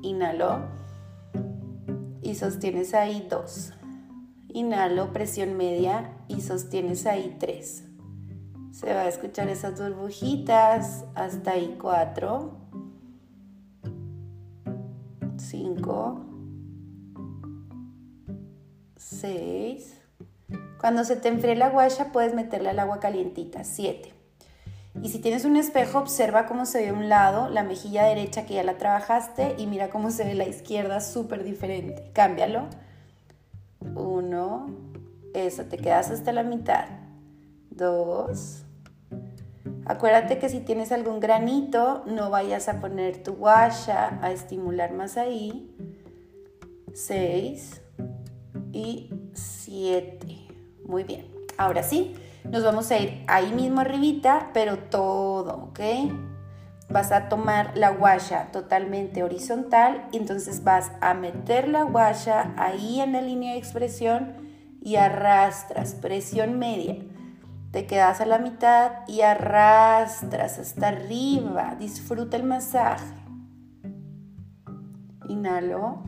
Inhalo 0.01 0.59
y 2.21 2.35
sostienes 2.35 2.93
ahí 2.93 3.27
dos. 3.29 3.73
Inhalo, 4.49 5.13
presión 5.13 5.55
media 5.57 6.17
y 6.27 6.41
sostienes 6.41 7.05
ahí 7.05 7.37
tres. 7.39 7.85
Se 8.71 8.93
va 8.93 9.01
a 9.01 9.07
escuchar 9.07 9.49
esas 9.49 9.79
burbujitas 9.79 11.05
hasta 11.15 11.51
ahí 11.51 11.77
cuatro. 11.79 12.57
Cinco. 15.37 16.25
Seis. 18.95 19.97
Cuando 20.79 21.03
se 21.03 21.15
te 21.15 21.27
enfríe 21.27 21.55
la 21.55 21.69
guaya 21.69 22.11
puedes 22.11 22.33
meterle 22.33 22.69
al 22.69 22.79
agua 22.79 22.99
calientita. 22.99 23.63
Siete. 23.63 24.13
Y 24.99 25.09
si 25.09 25.19
tienes 25.19 25.45
un 25.45 25.55
espejo, 25.55 25.99
observa 25.99 26.45
cómo 26.45 26.65
se 26.65 26.83
ve 26.83 26.91
un 26.91 27.07
lado, 27.07 27.49
la 27.49 27.63
mejilla 27.63 28.03
derecha 28.03 28.45
que 28.45 28.55
ya 28.55 28.63
la 28.63 28.77
trabajaste 28.77 29.55
y 29.57 29.65
mira 29.65 29.89
cómo 29.89 30.11
se 30.11 30.25
ve 30.25 30.33
la 30.33 30.47
izquierda 30.47 30.99
súper 30.99 31.43
diferente. 31.43 32.11
Cámbialo. 32.13 32.67
Uno. 33.95 34.69
Eso, 35.33 35.63
te 35.63 35.77
quedas 35.77 36.11
hasta 36.11 36.33
la 36.33 36.43
mitad. 36.43 36.85
Dos. 37.69 38.65
Acuérdate 39.85 40.37
que 40.39 40.49
si 40.49 40.59
tienes 40.59 40.91
algún 40.91 41.19
granito, 41.19 42.03
no 42.05 42.29
vayas 42.29 42.67
a 42.67 42.81
poner 42.81 43.23
tu 43.23 43.33
guaya 43.35 44.19
a 44.21 44.31
estimular 44.31 44.93
más 44.93 45.17
ahí. 45.17 45.73
Seis. 46.93 47.81
Y 48.73 49.09
siete. 49.33 50.47
Muy 50.85 51.05
bien. 51.05 51.25
Ahora 51.57 51.81
sí. 51.81 52.15
Nos 52.43 52.63
vamos 52.63 52.91
a 52.91 52.97
ir 52.97 53.23
ahí 53.27 53.53
mismo 53.53 53.81
arribita, 53.81 54.49
pero 54.53 54.77
todo, 54.77 55.69
¿ok? 55.69 55.79
Vas 56.89 57.11
a 57.11 57.29
tomar 57.29 57.77
la 57.77 57.91
guaya 57.91 58.51
totalmente 58.51 59.23
horizontal 59.23 60.07
y 60.11 60.17
entonces 60.17 60.63
vas 60.63 60.91
a 60.99 61.13
meter 61.13 61.69
la 61.69 61.83
guaya 61.83 62.53
ahí 62.57 62.99
en 62.99 63.13
la 63.13 63.21
línea 63.21 63.53
de 63.53 63.59
expresión 63.59 64.33
y 64.81 64.95
arrastras, 64.95 65.93
presión 65.93 66.59
media. 66.59 66.97
Te 67.71 67.85
quedas 67.85 68.19
a 68.19 68.25
la 68.25 68.39
mitad 68.39 69.07
y 69.07 69.21
arrastras 69.21 70.59
hasta 70.59 70.89
arriba. 70.89 71.77
Disfruta 71.79 72.35
el 72.35 72.43
masaje. 72.43 73.15
Inhalo 75.29 76.03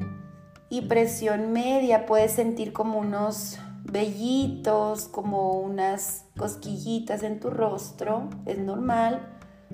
y 0.70 0.82
presión 0.82 1.54
media. 1.54 2.06
Puedes 2.06 2.34
sentir 2.34 2.74
como 2.74 3.00
unos 3.00 3.60
vellitos, 3.84 5.08
como 5.08 5.60
unas 5.60 6.26
cosquillitas 6.38 7.24
en 7.24 7.40
tu 7.40 7.50
rostro, 7.50 8.30
es 8.46 8.58
normal, 8.58 9.28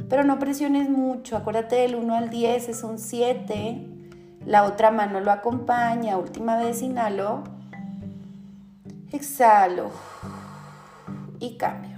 pero 0.10 0.24
no 0.24 0.40
presiones 0.40 0.90
mucho, 0.90 1.38
acuérdate 1.38 1.78
del 1.78 1.96
1 1.96 2.16
al 2.16 2.30
10 2.30 2.70
es 2.70 2.84
un 2.84 3.00
7, 3.00 3.88
la 4.46 4.64
otra 4.64 4.92
mano 4.92 5.20
lo 5.20 5.32
acompaña, 5.32 6.18
última 6.18 6.58
vez 6.58 6.82
inhalo, 6.82 7.44
exhalo 9.12 9.92
y 11.40 11.58
cambio. 11.58 11.98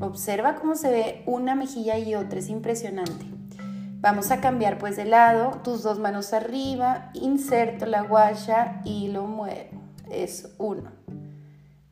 Observa 0.00 0.56
cómo 0.56 0.74
se 0.74 0.90
ve 0.90 1.22
una 1.26 1.54
mejilla 1.54 1.96
y 1.96 2.14
otra, 2.14 2.40
es 2.40 2.48
impresionante. 2.48 3.26
Vamos 4.00 4.32
a 4.32 4.40
cambiar 4.40 4.78
pues 4.78 4.96
de 4.96 5.04
lado, 5.04 5.60
tus 5.62 5.84
dos 5.84 6.00
manos 6.00 6.32
arriba, 6.32 7.12
inserto 7.14 7.86
la 7.86 8.02
guaya 8.02 8.80
y 8.84 9.08
lo 9.08 9.28
muevo. 9.28 9.80
Es 10.10 10.52
uno 10.58 11.01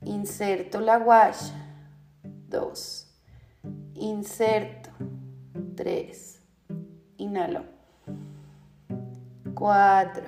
inserto 0.02 0.80
la 0.80 0.98
guaya, 0.98 1.54
2, 2.48 3.06
inserto, 3.94 4.90
3, 5.76 6.40
inhalo, 7.18 7.64
4, 9.54 10.24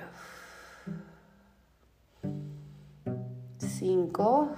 5, 3.57 4.49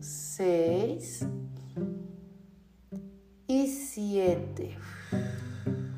6 0.00 1.26
y 3.46 3.66
7. 3.66 4.78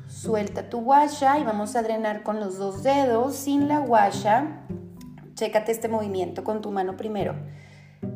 Suelta 0.07 0.69
tu 0.69 0.81
guaya 0.81 1.39
y 1.39 1.43
vamos 1.43 1.75
a 1.75 1.81
drenar 1.81 2.21
con 2.23 2.39
los 2.39 2.57
dos 2.57 2.83
dedos 2.83 3.35
sin 3.35 3.67
la 3.67 3.79
guaya 3.79 4.67
Chécate 5.41 5.71
este 5.71 5.87
movimiento 5.87 6.43
con 6.43 6.61
tu 6.61 6.69
mano 6.69 6.95
primero. 6.95 7.33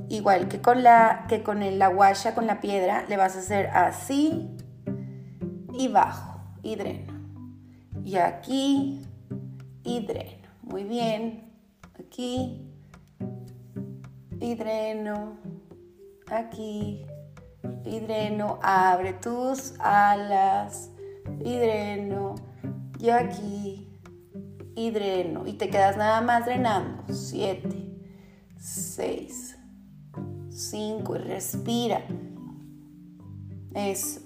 Igual 0.09 0.47
que 0.47 0.61
con 0.61 0.83
la 0.83 1.25
que 1.27 1.41
con 1.41 1.63
el, 1.63 1.79
la 1.79 1.89
con 2.35 2.45
la 2.45 2.61
piedra, 2.61 3.03
le 3.09 3.17
vas 3.17 3.35
a 3.35 3.39
hacer 3.39 3.65
así 3.73 4.55
y 5.73 5.87
bajo 5.87 6.39
y 6.61 6.75
dreno. 6.75 7.13
Y 8.03 8.17
aquí 8.17 9.01
y 9.83 10.05
dreno. 10.05 10.49
Muy 10.61 10.83
bien. 10.83 11.51
Aquí 11.99 12.71
y 14.39 14.53
dreno. 14.53 15.39
Aquí 16.29 17.07
y 17.85 17.99
dreno. 18.01 18.59
Abre 18.61 19.13
tus 19.13 19.73
alas 19.79 20.91
y 21.43 21.57
dreno. 21.57 22.35
Y 22.99 23.09
aquí 23.09 23.74
y 24.75 24.91
dreno. 24.91 25.47
Y 25.47 25.53
te 25.53 25.69
quedas 25.69 25.97
nada 25.97 26.21
más 26.21 26.45
drenando. 26.45 27.03
7, 27.13 27.67
6, 28.57 29.57
5 30.49 31.15
y 31.15 31.19
respira. 31.19 32.01
Eso. 33.73 34.21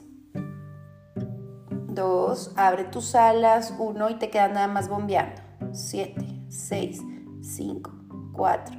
2, 1.90 2.54
abre 2.56 2.86
tus 2.86 3.16
alas. 3.16 3.74
1 3.78 4.10
y 4.10 4.16
te 4.16 4.30
quedas 4.30 4.52
nada 4.52 4.68
más 4.68 4.90
bombeando. 4.90 5.42
7, 5.72 6.26
6, 6.50 7.02
5, 7.42 7.92
4. 8.34 8.76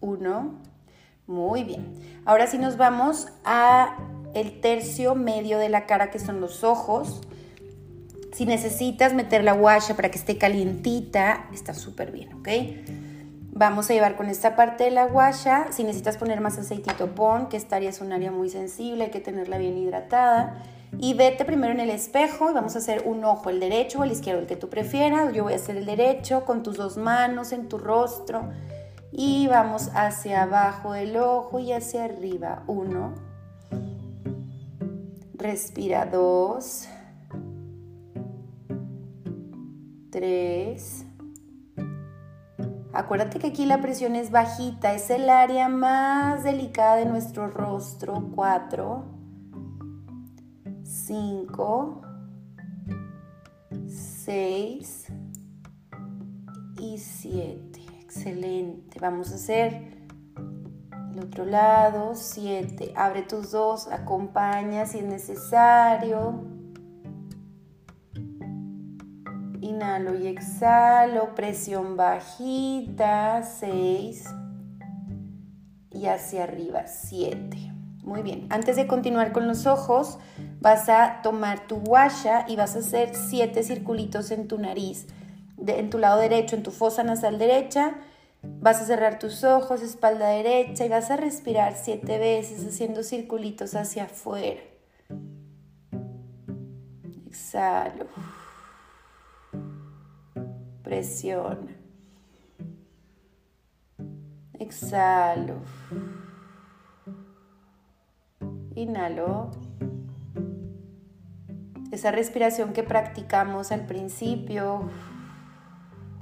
1. 0.00 0.62
Muy 1.26 1.64
bien. 1.64 2.22
Ahora 2.24 2.46
sí 2.46 2.58
nos 2.58 2.76
vamos 2.76 3.28
a 3.44 3.96
el 4.36 4.60
tercio 4.60 5.14
medio 5.14 5.58
de 5.58 5.68
la 5.68 5.86
cara 5.86 6.10
que 6.10 6.18
son 6.18 6.40
los 6.40 6.62
ojos. 6.62 7.22
Si 8.32 8.44
necesitas 8.44 9.14
meter 9.14 9.42
la 9.42 9.54
guasha 9.54 9.96
para 9.96 10.10
que 10.10 10.18
esté 10.18 10.36
calientita, 10.36 11.48
está 11.54 11.72
súper 11.72 12.12
bien, 12.12 12.34
¿ok? 12.34 12.48
Vamos 13.52 13.88
a 13.88 13.94
llevar 13.94 14.16
con 14.16 14.28
esta 14.28 14.54
parte 14.54 14.84
de 14.84 14.90
la 14.90 15.06
guasha. 15.06 15.72
Si 15.72 15.82
necesitas 15.82 16.18
poner 16.18 16.42
más 16.42 16.58
aceitito, 16.58 17.14
pon, 17.14 17.48
que 17.48 17.56
esta 17.56 17.76
área 17.76 17.88
es 17.88 18.02
un 18.02 18.12
área 18.12 18.30
muy 18.30 18.50
sensible, 18.50 19.04
hay 19.04 19.10
que 19.10 19.20
tenerla 19.20 19.56
bien 19.56 19.78
hidratada. 19.78 20.62
Y 20.98 21.14
vete 21.14 21.46
primero 21.46 21.72
en 21.72 21.80
el 21.80 21.88
espejo 21.88 22.50
y 22.50 22.52
vamos 22.52 22.76
a 22.76 22.80
hacer 22.80 23.04
un 23.06 23.24
ojo, 23.24 23.48
el 23.48 23.58
derecho 23.58 24.00
o 24.00 24.04
el 24.04 24.12
izquierdo, 24.12 24.42
el 24.42 24.46
que 24.46 24.56
tú 24.56 24.68
prefieras. 24.68 25.32
Yo 25.32 25.44
voy 25.44 25.54
a 25.54 25.56
hacer 25.56 25.78
el 25.78 25.86
derecho 25.86 26.44
con 26.44 26.62
tus 26.62 26.76
dos 26.76 26.98
manos 26.98 27.52
en 27.52 27.70
tu 27.70 27.78
rostro. 27.78 28.50
Y 29.12 29.46
vamos 29.46 29.88
hacia 29.94 30.42
abajo 30.42 30.92
del 30.92 31.16
ojo 31.16 31.58
y 31.58 31.72
hacia 31.72 32.04
arriba. 32.04 32.62
Uno, 32.66 33.14
Respira 35.38 36.06
dos, 36.06 36.88
tres. 40.10 41.04
Acuérdate 42.94 43.38
que 43.38 43.48
aquí 43.48 43.66
la 43.66 43.82
presión 43.82 44.16
es 44.16 44.30
bajita, 44.30 44.94
es 44.94 45.10
el 45.10 45.28
área 45.28 45.68
más 45.68 46.42
delicada 46.42 46.96
de 46.96 47.04
nuestro 47.04 47.48
rostro. 47.48 48.30
Cuatro, 48.34 49.04
cinco, 50.82 52.00
seis 53.86 55.12
y 56.80 56.96
siete. 56.96 57.82
Excelente. 58.00 58.98
Vamos 59.00 59.30
a 59.32 59.34
hacer 59.34 59.95
otro 61.18 61.44
lado, 61.44 62.14
7. 62.14 62.92
Abre 62.96 63.22
tus 63.22 63.50
dos, 63.52 63.88
acompaña 63.88 64.86
si 64.86 64.98
es 64.98 65.04
necesario. 65.04 66.44
Inhalo 69.60 70.14
y 70.14 70.26
exhalo, 70.26 71.34
presión 71.34 71.96
bajita, 71.96 73.42
6. 73.42 74.24
Y 75.92 76.06
hacia 76.06 76.44
arriba, 76.44 76.86
7. 76.86 77.72
Muy 78.02 78.22
bien, 78.22 78.46
antes 78.50 78.76
de 78.76 78.86
continuar 78.86 79.32
con 79.32 79.48
los 79.48 79.66
ojos, 79.66 80.18
vas 80.60 80.88
a 80.88 81.20
tomar 81.22 81.66
tu 81.66 81.76
guasha 81.76 82.44
y 82.48 82.56
vas 82.56 82.76
a 82.76 82.78
hacer 82.78 83.14
7 83.14 83.62
circulitos 83.62 84.30
en 84.30 84.46
tu 84.46 84.58
nariz, 84.58 85.06
en 85.66 85.90
tu 85.90 85.98
lado 85.98 86.20
derecho, 86.20 86.54
en 86.54 86.62
tu 86.62 86.70
fosa 86.70 87.02
nasal 87.02 87.38
derecha 87.38 87.96
Vas 88.60 88.80
a 88.80 88.84
cerrar 88.84 89.18
tus 89.18 89.44
ojos, 89.44 89.82
espalda 89.82 90.28
derecha 90.28 90.84
y 90.84 90.88
vas 90.88 91.10
a 91.10 91.16
respirar 91.16 91.74
siete 91.76 92.18
veces 92.18 92.66
haciendo 92.66 93.02
circulitos 93.02 93.74
hacia 93.74 94.04
afuera. 94.04 94.60
Exhalo. 97.26 98.06
Presiona. 100.82 101.76
Exhalo. 104.58 105.56
Inhalo. 108.74 109.50
Esa 111.92 112.10
respiración 112.10 112.72
que 112.72 112.82
practicamos 112.82 113.70
al 113.72 113.86
principio, 113.86 114.90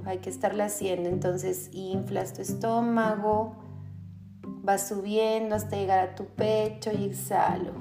hay 0.05 0.19
que 0.19 0.29
estarla 0.29 0.65
haciendo. 0.65 1.09
Entonces 1.09 1.69
inflas 1.73 2.33
tu 2.33 2.41
estómago, 2.41 3.55
vas 4.63 4.87
subiendo 4.87 5.55
hasta 5.55 5.75
llegar 5.75 5.99
a 5.99 6.15
tu 6.15 6.25
pecho 6.25 6.91
y 6.91 7.05
exhalo. 7.05 7.71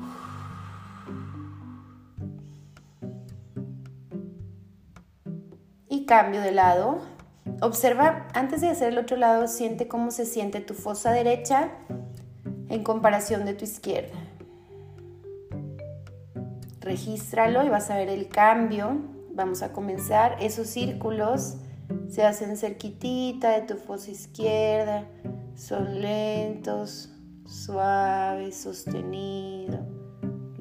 Y 5.88 6.06
cambio 6.06 6.40
de 6.40 6.52
lado. 6.52 6.98
Observa, 7.60 8.26
antes 8.34 8.60
de 8.60 8.68
hacer 8.68 8.88
el 8.92 8.98
otro 8.98 9.16
lado, 9.16 9.48
siente 9.48 9.86
cómo 9.86 10.10
se 10.10 10.26
siente 10.26 10.60
tu 10.60 10.74
fosa 10.74 11.12
derecha 11.12 11.70
en 12.68 12.82
comparación 12.82 13.44
de 13.44 13.54
tu 13.54 13.64
izquierda. 13.64 14.18
Regístralo 16.80 17.64
y 17.64 17.68
vas 17.68 17.90
a 17.90 17.96
ver 17.96 18.08
el 18.08 18.28
cambio. 18.28 18.98
Vamos 19.32 19.62
a 19.62 19.72
comenzar. 19.72 20.36
Esos 20.40 20.66
círculos 20.68 21.56
se 22.08 22.24
hacen 22.24 22.56
cerquitita 22.56 23.60
de 23.60 23.62
tu 23.62 23.74
fosa 23.74 24.10
izquierda. 24.10 25.06
Son 25.54 26.00
lentos, 26.00 27.10
suaves, 27.46 28.56
sostenido, 28.56 29.86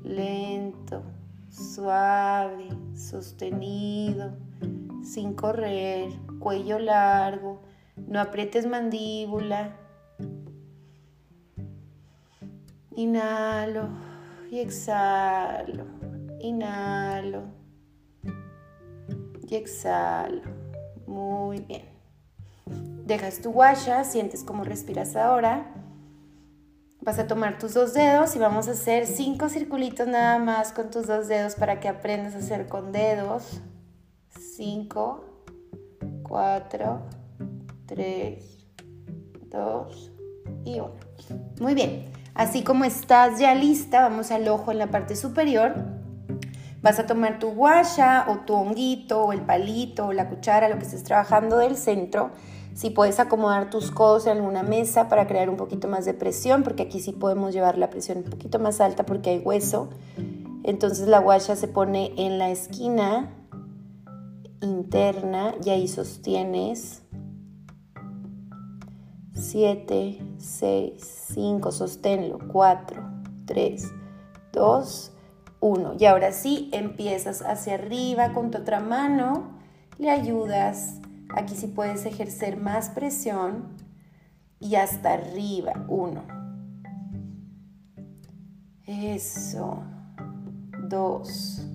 lento, 0.03 1.03
suave, 1.49 2.69
sostenido, 2.95 4.35
sin 5.03 5.33
correr, 5.33 6.09
cuello 6.39 6.79
largo, 6.79 7.61
no 7.95 8.19
aprietes 8.19 8.65
mandíbula. 8.65 9.77
Inhalo 12.95 13.89
y 14.51 14.59
exhalo, 14.59 15.85
inhalo 16.39 17.43
y 19.47 19.55
exhalo. 19.55 20.62
Muy 21.13 21.59
bien. 21.59 21.83
Dejas 23.05 23.39
tu 23.39 23.51
guaya, 23.51 24.03
sientes 24.03 24.43
cómo 24.43 24.63
respiras 24.63 25.15
ahora. 25.15 25.71
Vas 27.01 27.19
a 27.19 27.27
tomar 27.27 27.59
tus 27.59 27.75
dos 27.75 27.93
dedos 27.93 28.35
y 28.35 28.39
vamos 28.39 28.67
a 28.67 28.71
hacer 28.71 29.05
cinco 29.05 29.47
circulitos 29.47 30.07
nada 30.07 30.39
más 30.39 30.71
con 30.71 30.89
tus 30.89 31.05
dos 31.05 31.27
dedos 31.27 31.53
para 31.53 31.79
que 31.79 31.87
aprendas 31.87 32.33
a 32.33 32.39
hacer 32.39 32.67
con 32.67 32.91
dedos. 32.91 33.61
Cinco, 34.55 35.43
cuatro, 36.23 37.03
tres, 37.85 38.65
dos 39.51 40.11
y 40.65 40.79
uno. 40.79 40.95
Muy 41.59 41.75
bien. 41.75 42.11
Así 42.33 42.63
como 42.63 42.85
estás 42.85 43.37
ya 43.37 43.53
lista, 43.53 44.01
vamos 44.01 44.31
al 44.31 44.47
ojo 44.47 44.71
en 44.71 44.79
la 44.79 44.87
parte 44.87 45.15
superior. 45.15 45.75
Vas 46.83 46.99
a 46.99 47.05
tomar 47.05 47.39
tu 47.39 47.51
guaya 47.51 48.25
o 48.27 48.39
tu 48.39 48.53
honguito 48.53 49.23
o 49.23 49.31
el 49.31 49.39
palito 49.41 50.07
o 50.07 50.13
la 50.13 50.27
cuchara, 50.27 50.67
lo 50.67 50.77
que 50.77 50.83
estés 50.83 51.03
trabajando 51.03 51.57
del 51.57 51.77
centro. 51.77 52.31
Si 52.75 52.89
puedes 52.89 53.21
acomodar 53.21 53.69
tus 53.69 53.89
codos 53.89 54.27
en 54.27 54.37
alguna 54.37 54.63
mesa 54.63 55.07
para 55.07 55.25
crear 55.25 55.49
un 55.49 55.55
poquito 55.55 55.87
más 55.87 56.03
de 56.03 56.13
presión, 56.13 56.61
porque 56.63 56.83
aquí 56.83 56.99
sí 56.99 57.13
podemos 57.13 57.53
llevar 57.53 57.77
la 57.77 57.89
presión 57.89 58.17
un 58.17 58.25
poquito 58.25 58.59
más 58.59 58.81
alta 58.81 59.05
porque 59.05 59.29
hay 59.29 59.39
hueso. 59.39 59.91
Entonces 60.63 61.07
la 61.07 61.19
guaya 61.19 61.55
se 61.55 61.69
pone 61.69 62.11
en 62.17 62.37
la 62.37 62.49
esquina 62.49 63.31
interna 64.59 65.55
y 65.63 65.69
ahí 65.69 65.87
sostienes 65.87 67.01
7, 69.35 70.19
6, 70.37 70.93
5, 71.33 71.71
sosténlo, 71.71 72.39
4, 72.51 73.03
3, 73.45 73.91
2, 74.51 75.12
1. 75.63 75.95
Y 75.99 76.05
ahora 76.05 76.31
sí, 76.31 76.69
empiezas 76.73 77.41
hacia 77.41 77.75
arriba 77.75 78.33
con 78.33 78.51
tu 78.51 78.59
otra 78.59 78.79
mano, 78.79 79.51
le 79.97 80.09
ayudas, 80.09 80.99
aquí 81.35 81.55
sí 81.55 81.67
puedes 81.67 82.05
ejercer 82.05 82.57
más 82.57 82.89
presión 82.89 83.69
y 84.59 84.75
hasta 84.75 85.13
arriba, 85.13 85.85
1. 85.87 86.23
Eso, 88.85 89.83
2. 90.89 91.67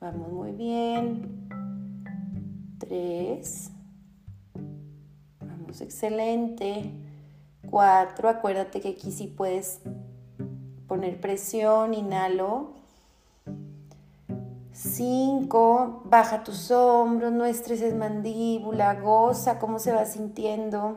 Vamos 0.00 0.32
muy 0.32 0.52
bien. 0.52 1.48
3 2.78 3.72
excelente. 5.80 6.92
Cuatro, 7.68 8.28
acuérdate 8.28 8.80
que 8.80 8.90
aquí 8.90 9.10
sí 9.10 9.26
puedes 9.26 9.80
poner 10.86 11.20
presión, 11.20 11.94
inhalo. 11.94 12.74
Cinco, 14.72 16.02
baja 16.04 16.44
tus 16.44 16.70
hombros, 16.70 17.32
no 17.32 17.46
estreses 17.46 17.94
mandíbula, 17.94 19.00
goza 19.00 19.58
cómo 19.58 19.78
se 19.78 19.92
va 19.92 20.04
sintiendo 20.04 20.96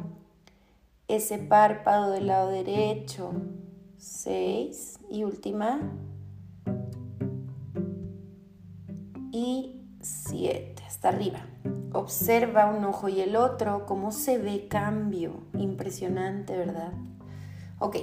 ese 1.08 1.38
párpado 1.38 2.12
del 2.12 2.28
lado 2.28 2.50
derecho. 2.50 3.32
Seis, 3.98 5.00
y 5.10 5.24
última. 5.24 5.80
Y 9.32 9.82
siete, 10.02 10.84
hasta 10.86 11.10
arriba. 11.10 11.40
Observa 11.94 12.68
un 12.68 12.86
ojo 12.86 13.10
y 13.10 13.22
el 13.22 13.36
otro, 13.36 13.86
cómo 13.86 14.12
se 14.12 14.38
ve 14.38 14.68
cambio. 14.68 15.42
Impresionante, 15.58 16.56
¿verdad? 16.56 16.94
Ok, 17.80 17.98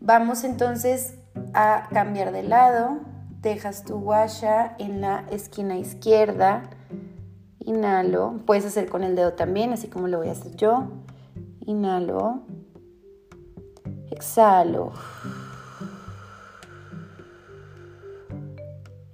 vamos 0.00 0.44
entonces 0.44 1.14
a 1.54 1.88
cambiar 1.92 2.32
de 2.32 2.42
lado. 2.42 3.00
Dejas 3.40 3.84
tu 3.84 4.00
guaya 4.00 4.74
en 4.78 5.00
la 5.00 5.24
esquina 5.30 5.76
izquierda. 5.76 6.70
Inhalo. 7.60 8.40
Puedes 8.46 8.64
hacer 8.64 8.88
con 8.88 9.02
el 9.04 9.16
dedo 9.16 9.34
también, 9.34 9.72
así 9.72 9.88
como 9.88 10.08
lo 10.08 10.18
voy 10.18 10.28
a 10.28 10.32
hacer 10.32 10.56
yo. 10.56 10.88
Inhalo. 11.60 12.42
Exhalo. 14.10 14.92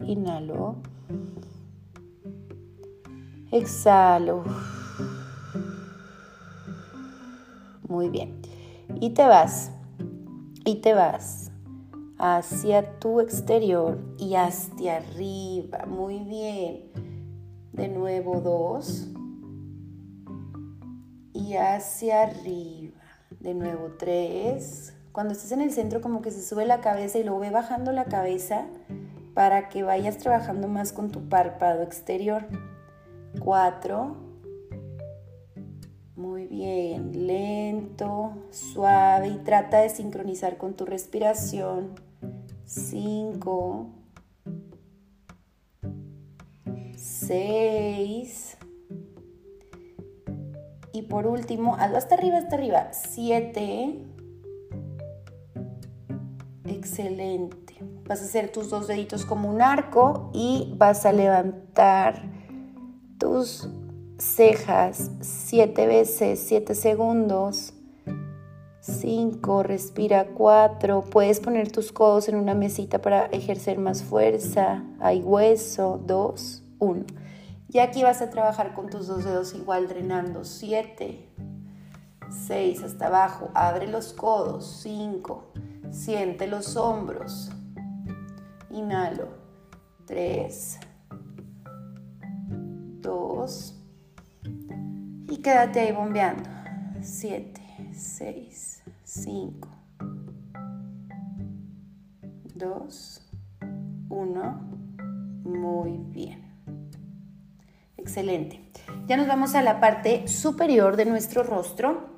Inhalo. 0.01 0.77
Exhalo. 3.51 4.45
Muy 7.89 8.09
bien. 8.09 8.41
Y 9.01 9.11
te 9.11 9.27
vas. 9.27 9.71
Y 10.65 10.77
te 10.77 10.95
vas 10.95 11.51
hacia 12.19 13.01
tu 13.01 13.21
exterior 13.21 13.99
y 14.17 14.37
hacia 14.37 14.99
arriba. 14.99 15.87
Muy 15.87 16.21
bien. 16.21 16.91
De 17.73 17.89
nuevo 17.89 18.41
dos. 18.41 19.09
Y 21.33 21.55
hacia 21.55 22.23
arriba. 22.23 23.01
De 23.41 23.55
nuevo 23.55 23.93
tres. 23.99 24.95
Cuando 25.11 25.33
estés 25.33 25.51
en 25.51 25.63
el 25.63 25.73
centro 25.73 26.01
como 26.01 26.23
que 26.23 26.31
se 26.31 26.43
sube 26.43 26.65
la 26.65 26.81
cabeza 26.81 27.19
y 27.19 27.25
luego 27.25 27.41
ve 27.41 27.51
bajando 27.51 27.91
la 27.91 28.05
cabeza 28.05 28.67
para 29.35 29.69
que 29.69 29.83
vayas 29.83 30.19
trabajando 30.19 30.69
más 30.69 30.93
con 30.93 31.11
tu 31.11 31.29
párpado 31.29 31.83
exterior. 31.83 32.45
4. 33.41 34.32
Muy 36.23 36.47
bien, 36.47 37.27
lento, 37.27 38.47
suave 38.53 39.27
y 39.27 39.39
trata 39.39 39.81
de 39.81 39.89
sincronizar 39.89 40.57
con 40.57 40.75
tu 40.75 40.85
respiración. 40.85 41.97
5. 42.65 43.91
6. 46.95 48.57
Y 50.93 51.03
por 51.03 51.27
último, 51.27 51.75
hazlo 51.75 51.99
hasta 51.99 52.15
arriba, 52.15 52.39
hasta 52.39 52.55
arriba. 52.55 52.93
7. 52.93 54.07
Excelente. 56.67 57.75
Vas 58.07 58.23
a 58.23 58.27
hacer 58.27 58.53
tus 58.53 58.71
dos 58.71 58.87
deditos 58.87 59.27
como 59.27 59.51
un 59.51 59.61
arco 59.61 60.31
y 60.33 60.73
vas 60.77 61.05
a 61.05 61.13
levantar 61.13 62.23
tus 63.19 63.69
cejas 64.23 65.11
siete 65.21 65.87
veces, 65.87 66.41
siete 66.41 66.75
segundos. 66.75 67.75
Cinco, 68.81 69.63
respira 69.63 70.27
cuatro. 70.27 71.03
Puedes 71.03 71.41
poner 71.41 71.71
tus 71.71 71.93
codos 71.93 72.29
en 72.29 72.37
una 72.37 72.55
mesita 72.55 73.01
para 73.01 73.27
ejercer 73.27 73.79
más 73.79 74.03
fuerza. 74.03 74.85
Hay 75.01 75.21
hueso. 75.23 76.01
Dos, 76.05 76.63
uno. 76.79 77.05
Y 77.69 77.79
aquí 77.79 78.03
vas 78.03 78.23
a 78.23 78.31
trabajar 78.31 78.75
con 78.75 78.89
tus 78.89 79.07
dos 79.07 79.25
dedos 79.25 79.55
igual, 79.55 79.89
drenando. 79.89 80.45
Siete, 80.45 81.29
6 82.47 82.83
hasta 82.83 83.07
abajo, 83.07 83.51
abre 83.55 83.87
los 83.87 84.13
codos, 84.13 84.81
5, 84.83 85.53
siente 85.91 86.47
los 86.47 86.77
hombros, 86.77 87.51
inhalo, 88.71 89.29
3, 90.07 90.79
2 93.01 93.82
y 95.33 95.39
quédate 95.39 95.81
ahí 95.81 95.93
bombeando, 95.93 96.47
7, 97.01 97.89
6, 97.91 98.83
5, 99.03 99.69
2, 102.55 103.31
1, 104.11 104.61
muy 105.45 105.97
bien. 106.11 106.53
Excelente. 107.97 108.61
Ya 109.07 109.17
nos 109.17 109.27
vamos 109.27 109.55
a 109.55 109.63
la 109.63 109.81
parte 109.81 110.29
superior 110.29 110.97
de 110.97 111.07
nuestro 111.07 111.43
rostro 111.43 112.11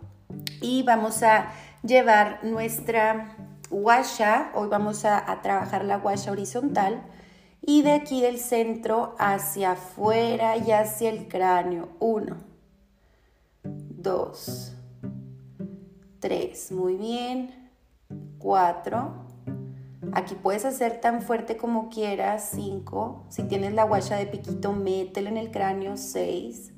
y 0.61 0.83
vamos 0.83 1.23
a 1.23 1.53
llevar 1.85 2.41
nuestra 2.43 3.37
guasha. 3.71 4.51
Hoy 4.55 4.69
vamos 4.69 5.05
a, 5.05 5.25
trabajar 5.41 5.85
la 5.85 5.99
guasha 5.99 6.33
horizontal 6.33 7.05
y 7.63 7.83
de 7.83 7.93
aquí 7.93 8.21
del 8.21 8.41
centro 8.41 9.15
hacia 9.21 9.73
afuera 9.73 10.57
y 10.57 10.73
hacia 10.73 11.11
el 11.11 11.29
cráneo. 11.29 11.91
Uno, 12.01 12.54
dos, 14.05 14.73
tres, 16.21 16.71
muy 16.71 16.97
bien. 16.97 17.73
Cuatro. 18.39 19.25
Aquí 20.13 20.35
puedes 20.35 20.67
hacer 20.67 21.01
tan 21.01 21.23
fuerte 21.23 21.57
como 21.57 21.89
quieras. 21.89 22.51
Cinco. 22.53 23.25
Si 23.31 23.43
tienes 23.45 23.73
la 23.73 23.85
guasha 23.85 24.17
de 24.17 24.27
piquito, 24.27 24.73
mételo 24.73 25.31
en 25.31 25.39
el 25.39 25.51
cráneo. 25.51 25.97
Seis. 25.97 26.73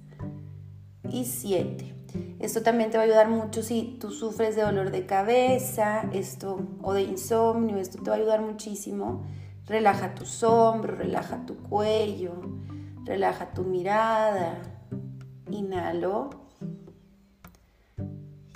Y 1.11 1.25
siete. 1.25 1.93
Esto 2.39 2.63
también 2.63 2.91
te 2.91 2.97
va 2.97 3.03
a 3.03 3.07
ayudar 3.07 3.29
mucho 3.29 3.63
si 3.63 3.99
tú 4.01 4.11
sufres 4.11 4.55
de 4.55 4.63
dolor 4.63 4.91
de 4.91 5.05
cabeza 5.05 6.09
esto, 6.13 6.61
o 6.81 6.95
de 6.95 7.03
insomnio. 7.03 7.77
Esto 7.77 8.01
te 8.03 8.11
va 8.11 8.17
a 8.17 8.21
ayudar 8.21 8.41
muchísimo. 8.41 9.25
Relaja 9.67 10.15
tus 10.15 10.45
hombros, 10.45 10.97
relaja 10.97 11.45
tu 11.45 11.57
cuello, 11.57 12.35
relaja 13.05 13.53
tu 13.53 13.65
mirada. 13.65 14.63
Inhalo 15.51 16.46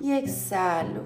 y 0.01 0.13
exhalo. 0.13 1.05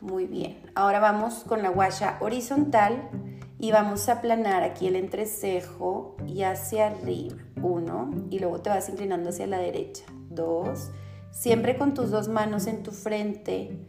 Muy 0.00 0.26
bien. 0.26 0.60
Ahora 0.74 1.00
vamos 1.00 1.44
con 1.44 1.62
la 1.62 1.70
guaya 1.70 2.18
horizontal 2.20 3.10
y 3.58 3.72
vamos 3.72 4.08
a 4.08 4.14
aplanar 4.14 4.62
aquí 4.62 4.86
el 4.86 4.94
entrecejo 4.94 6.16
y 6.26 6.42
hacia 6.42 6.88
arriba. 6.88 7.36
Uno. 7.60 8.10
Y 8.30 8.38
luego 8.38 8.60
te 8.60 8.70
vas 8.70 8.88
inclinando 8.88 9.30
hacia 9.30 9.46
la 9.46 9.58
derecha. 9.58 10.04
Dos. 10.30 10.90
Siempre 11.30 11.76
con 11.76 11.94
tus 11.94 12.10
dos 12.10 12.28
manos 12.28 12.66
en 12.66 12.82
tu 12.82 12.92
frente. 12.92 13.86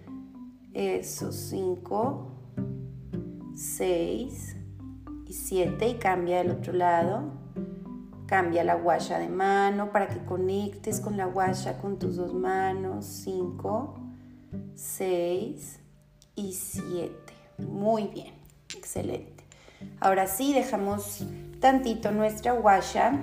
Eso. 0.74 1.32
Cinco. 1.32 2.32
Seis. 3.56 4.56
Y 5.28 5.34
siete. 5.34 5.90
Y 5.90 5.96
cambia 5.96 6.40
del 6.40 6.52
otro 6.52 6.74
lado. 6.74 7.38
Cambia 8.30 8.63
la 8.63 8.76
guaya 8.76 9.18
de 9.18 9.28
mano 9.28 9.92
para 9.92 10.08
que 10.08 10.24
conectes 10.24 11.00
con 11.00 11.18
la 11.18 11.26
guaya 11.26 11.80
con 11.80 11.98
tus 11.98 12.15
dos 12.15 12.32
manos. 12.32 13.08
Cinco. 13.08 14.00
Seis 14.76 15.80
y 16.36 16.54
7. 16.54 17.12
Muy 17.58 18.06
bien, 18.06 18.36
excelente. 18.76 19.44
Ahora 20.00 20.28
sí, 20.28 20.54
dejamos 20.54 21.24
tantito 21.60 22.12
nuestra 22.12 22.52
guasha 22.52 23.13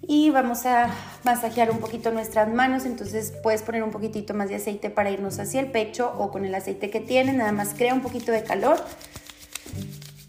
y 0.00 0.30
vamos 0.30 0.64
a 0.64 0.88
masajear 1.24 1.72
un 1.72 1.78
poquito 1.78 2.12
nuestras 2.12 2.48
manos. 2.48 2.84
Entonces 2.84 3.32
puedes 3.42 3.62
poner 3.62 3.82
un 3.82 3.90
poquitito 3.90 4.32
más 4.32 4.48
de 4.48 4.54
aceite 4.54 4.90
para 4.90 5.10
irnos 5.10 5.40
hacia 5.40 5.58
el 5.58 5.72
pecho 5.72 6.14
o 6.16 6.30
con 6.30 6.44
el 6.44 6.54
aceite 6.54 6.88
que 6.88 7.00
tienes, 7.00 7.34
nada 7.34 7.50
más 7.50 7.74
crea 7.74 7.94
un 7.94 8.00
poquito 8.00 8.30
de 8.30 8.44
calor. 8.44 8.78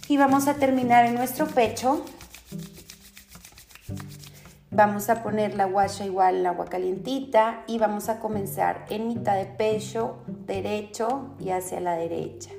Y 0.07 0.17
vamos 0.17 0.47
a 0.47 0.55
terminar 0.55 1.05
en 1.05 1.13
nuestro 1.13 1.45
pecho 1.45 2.03
Vamos 4.73 5.09
a 5.09 5.21
poner 5.21 5.55
la 5.55 5.65
guasha 5.65 6.05
igual 6.05 6.37
en 6.37 6.47
agua 6.47 6.63
calientita 6.63 7.65
y 7.67 7.77
vamos 7.77 8.07
a 8.07 8.21
comenzar 8.21 8.85
en 8.89 9.09
mitad 9.09 9.35
de 9.35 9.45
pecho 9.45 10.23
derecho 10.47 11.35
y 11.39 11.49
hacia 11.49 11.81
la 11.81 11.95
derecha. 11.95 12.51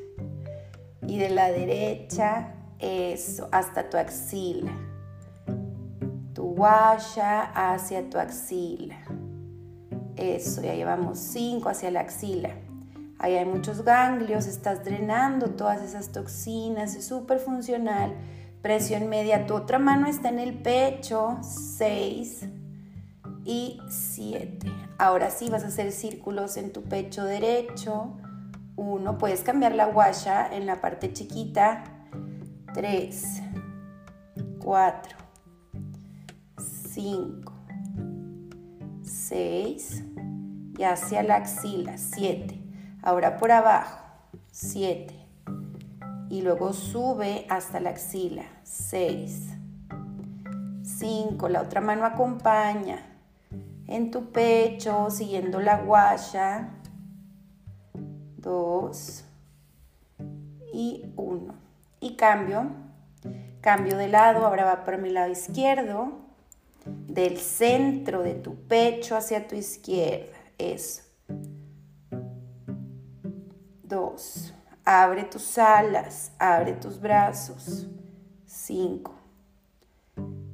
Y 1.06 1.18
de 1.18 1.30
la 1.30 1.50
derecha, 1.50 2.52
eso, 2.78 3.48
hasta 3.50 3.88
tu 3.88 3.96
axila. 3.96 4.72
Tu 6.34 6.42
guasha 6.42 7.44
hacia 7.54 8.10
tu 8.10 8.18
axila. 8.18 8.98
Eso, 10.16 10.60
ya 10.60 10.74
llevamos 10.74 11.18
cinco 11.18 11.70
hacia 11.70 11.90
la 11.90 12.00
axila. 12.00 12.50
Ahí 13.20 13.36
hay 13.36 13.46
muchos 13.46 13.84
ganglios, 13.84 14.46
estás 14.46 14.84
drenando 14.84 15.52
todas 15.52 15.80
esas 15.80 16.10
toxinas, 16.10 16.94
es 16.94 17.06
súper 17.06 17.38
funcional 17.38 18.14
presión 18.62 19.08
media, 19.08 19.46
tu 19.46 19.54
otra 19.54 19.78
mano 19.78 20.06
está 20.06 20.28
en 20.28 20.38
el 20.38 20.54
pecho, 20.54 21.38
6 21.42 22.48
y 23.44 23.80
7. 23.88 24.72
Ahora 24.98 25.30
sí 25.30 25.50
vas 25.50 25.64
a 25.64 25.66
hacer 25.66 25.90
círculos 25.90 26.56
en 26.56 26.72
tu 26.72 26.82
pecho 26.82 27.24
derecho, 27.24 28.16
1, 28.76 29.18
puedes 29.18 29.42
cambiar 29.42 29.74
la 29.74 29.86
guasha 29.86 30.54
en 30.54 30.66
la 30.66 30.80
parte 30.80 31.12
chiquita, 31.12 31.84
3, 32.72 33.42
4, 34.60 35.16
5, 36.58 37.52
6 39.02 40.04
y 40.78 40.82
hacia 40.84 41.22
la 41.24 41.36
axila, 41.36 41.98
7. 41.98 42.58
Ahora 43.02 43.36
por 43.38 43.50
abajo, 43.50 43.98
7, 44.52 45.14
y 46.30 46.42
luego 46.42 46.72
sube 46.72 47.44
hasta 47.50 47.80
la 47.80 47.90
axila. 47.90 48.44
6. 48.64 49.48
5. 50.82 51.48
La 51.48 51.62
otra 51.62 51.80
mano 51.80 52.04
acompaña 52.04 52.98
en 53.86 54.10
tu 54.10 54.30
pecho 54.30 55.10
siguiendo 55.10 55.60
la 55.60 55.78
guaya. 55.78 56.70
2 58.38 59.24
y 60.72 61.12
1. 61.16 61.54
Y 62.00 62.16
cambio. 62.16 62.70
Cambio 63.60 63.96
de 63.96 64.08
lado, 64.08 64.46
ahora 64.46 64.64
va 64.64 64.84
para 64.84 64.98
mi 64.98 65.10
lado 65.10 65.30
izquierdo. 65.30 66.20
Del 66.84 67.38
centro 67.38 68.22
de 68.22 68.34
tu 68.34 68.56
pecho 68.66 69.16
hacia 69.16 69.46
tu 69.46 69.54
izquierda. 69.54 70.36
Eso. 70.58 71.02
2 73.84 74.54
Abre 74.84 75.24
tus 75.24 75.58
alas, 75.58 76.32
abre 76.38 76.72
tus 76.72 77.00
brazos. 77.00 77.86
5, 78.54 79.10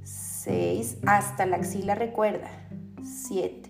6, 0.05 0.99
hasta 1.05 1.47
la 1.47 1.57
axila 1.57 1.97
recuerda. 1.97 2.49
7. 3.03 3.69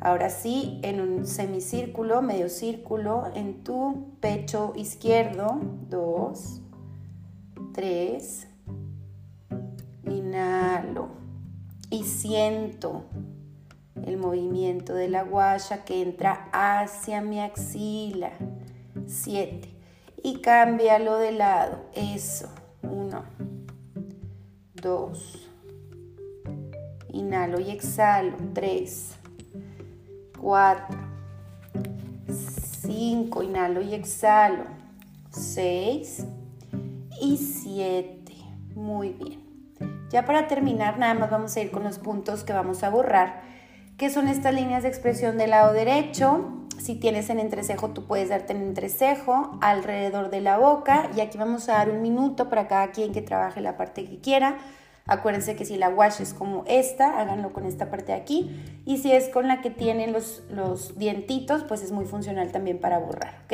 Ahora 0.00 0.30
sí, 0.30 0.80
en 0.82 1.02
un 1.02 1.26
semicírculo, 1.26 2.22
medio 2.22 2.48
círculo, 2.48 3.30
en 3.34 3.62
tu 3.64 4.14
pecho 4.20 4.72
izquierdo. 4.74 5.60
2, 5.90 6.62
3. 7.74 8.48
Inhalo 10.06 11.08
y 11.90 12.04
siento 12.04 13.04
el 14.06 14.16
movimiento 14.16 14.94
de 14.94 15.08
la 15.08 15.24
guaya 15.24 15.84
que 15.84 16.00
entra 16.00 16.48
hacia 16.52 17.20
mi 17.20 17.38
axila. 17.38 18.32
7 19.06 19.68
y 20.22 20.40
cámbialo 20.40 21.18
de 21.18 21.32
lado. 21.32 21.84
Eso. 21.92 22.48
Uno, 22.82 23.24
dos. 24.80 25.48
Inhalo 27.12 27.60
y 27.60 27.70
exhalo. 27.70 28.36
Tres, 28.54 29.16
cuatro, 30.40 30.98
cinco. 32.82 33.42
Inhalo 33.42 33.80
y 33.80 33.94
exhalo. 33.94 34.64
Seis 35.30 36.24
y 37.20 37.36
siete. 37.36 38.34
Muy 38.74 39.10
bien. 39.10 39.48
Ya 40.10 40.24
para 40.24 40.46
terminar, 40.48 40.98
nada 40.98 41.14
más 41.14 41.30
vamos 41.30 41.56
a 41.56 41.60
ir 41.60 41.70
con 41.70 41.84
los 41.84 41.98
puntos 41.98 42.44
que 42.44 42.52
vamos 42.52 42.82
a 42.82 42.88
borrar, 42.88 43.42
que 43.98 44.08
son 44.08 44.26
estas 44.28 44.54
líneas 44.54 44.82
de 44.82 44.88
expresión 44.88 45.36
del 45.36 45.50
lado 45.50 45.74
derecho, 45.74 46.58
si 46.78 46.94
tienes 46.94 47.28
en 47.28 47.40
entrecejo, 47.40 47.90
tú 47.90 48.06
puedes 48.06 48.28
darte 48.28 48.52
en 48.52 48.62
entrecejo 48.62 49.58
alrededor 49.60 50.30
de 50.30 50.40
la 50.40 50.58
boca 50.58 51.10
y 51.14 51.20
aquí 51.20 51.36
vamos 51.36 51.68
a 51.68 51.74
dar 51.74 51.90
un 51.90 52.02
minuto 52.02 52.48
para 52.48 52.68
cada 52.68 52.92
quien 52.92 53.12
que 53.12 53.20
trabaje 53.20 53.60
la 53.60 53.76
parte 53.76 54.04
que 54.04 54.20
quiera. 54.20 54.58
Acuérdense 55.08 55.56
que 55.56 55.64
si 55.64 55.76
la 55.76 55.88
wash 55.88 56.20
es 56.20 56.34
como 56.34 56.64
esta, 56.66 57.18
háganlo 57.18 57.54
con 57.54 57.64
esta 57.64 57.90
parte 57.90 58.12
de 58.12 58.18
aquí. 58.18 58.82
Y 58.84 58.98
si 58.98 59.10
es 59.10 59.30
con 59.30 59.48
la 59.48 59.62
que 59.62 59.70
tienen 59.70 60.12
los, 60.12 60.98
dientitos, 60.98 61.64
pues 61.64 61.82
es 61.82 61.92
muy 61.92 62.04
funcional 62.04 62.52
también 62.52 62.78
para 62.78 62.98
borrar, 62.98 63.40
¿ok? 63.46 63.52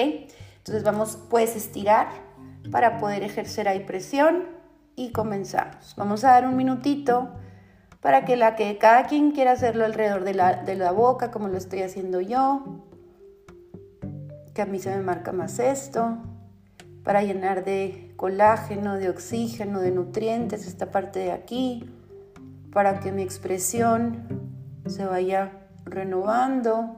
Entonces 0.58 0.82
vamos, 0.82 1.16
puedes 1.30 1.54
estirar 1.54 2.08
para 2.72 2.98
poder 2.98 3.22
ejercer 3.22 3.68
ahí 3.68 3.80
presión 3.80 4.48
y 4.96 5.12
comenzamos. 5.12 5.94
Vamos 5.96 6.24
a 6.24 6.30
dar 6.30 6.44
un 6.44 6.56
minutito 6.56 7.28
para 8.00 8.24
que 8.24 8.36
la 8.36 8.56
que 8.56 8.76
cada 8.76 9.04
quien 9.04 9.30
quiera 9.30 9.52
hacerlo 9.52 9.84
alrededor 9.84 10.24
de 10.24 10.34
la, 10.34 10.56
de 10.56 10.74
la 10.74 10.90
boca, 10.90 11.30
como 11.30 11.46
lo 11.46 11.56
estoy 11.56 11.82
haciendo 11.82 12.20
yo, 12.20 12.82
que 14.54 14.62
a 14.62 14.66
mí 14.66 14.80
se 14.80 14.90
me 14.90 15.02
marca 15.02 15.30
más 15.30 15.60
esto, 15.60 16.18
para 17.04 17.22
llenar 17.22 17.64
de 17.64 18.12
colágeno, 18.24 18.94
de 18.94 19.10
oxígeno, 19.10 19.80
de 19.80 19.90
nutrientes 19.90 20.66
esta 20.66 20.90
parte 20.90 21.18
de 21.18 21.30
aquí, 21.30 21.90
para 22.72 22.98
que 22.98 23.12
mi 23.12 23.20
expresión 23.20 24.48
se 24.86 25.04
vaya 25.04 25.68
renovando, 25.84 26.96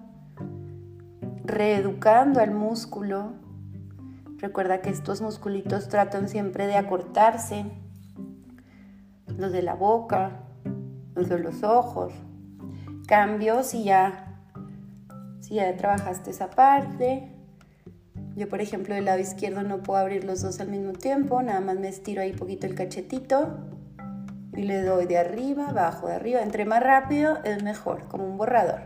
reeducando 1.44 2.38
al 2.38 2.52
músculo. 2.52 3.32
Recuerda 4.36 4.82
que 4.82 4.90
estos 4.90 5.20
musculitos 5.20 5.88
tratan 5.88 6.28
siempre 6.28 6.68
de 6.68 6.76
acortarse, 6.76 7.64
los 9.36 9.50
de 9.50 9.62
la 9.62 9.74
boca, 9.74 10.44
los 11.16 11.28
de 11.28 11.40
los 11.40 11.64
ojos. 11.64 12.12
Cambio 13.08 13.64
si 13.64 13.82
ya, 13.82 14.44
si 15.40 15.56
ya 15.56 15.76
trabajaste 15.76 16.30
esa 16.30 16.50
parte. 16.50 17.35
Yo, 18.36 18.50
por 18.50 18.60
ejemplo, 18.60 18.94
del 18.94 19.06
lado 19.06 19.18
izquierdo 19.18 19.62
no 19.62 19.82
puedo 19.82 19.98
abrir 19.98 20.24
los 20.24 20.42
dos 20.42 20.60
al 20.60 20.68
mismo 20.68 20.92
tiempo, 20.92 21.42
nada 21.42 21.60
más 21.60 21.78
me 21.78 21.88
estiro 21.88 22.20
ahí 22.20 22.32
poquito 22.32 22.66
el 22.66 22.74
cachetito 22.74 23.56
y 24.52 24.62
le 24.62 24.82
doy 24.82 25.06
de 25.06 25.16
arriba, 25.16 25.68
abajo, 25.70 26.08
de 26.08 26.14
arriba. 26.14 26.42
Entre 26.42 26.66
más 26.66 26.82
rápido 26.82 27.38
es 27.44 27.62
mejor, 27.62 28.08
como 28.08 28.26
un 28.26 28.36
borrador. 28.36 28.82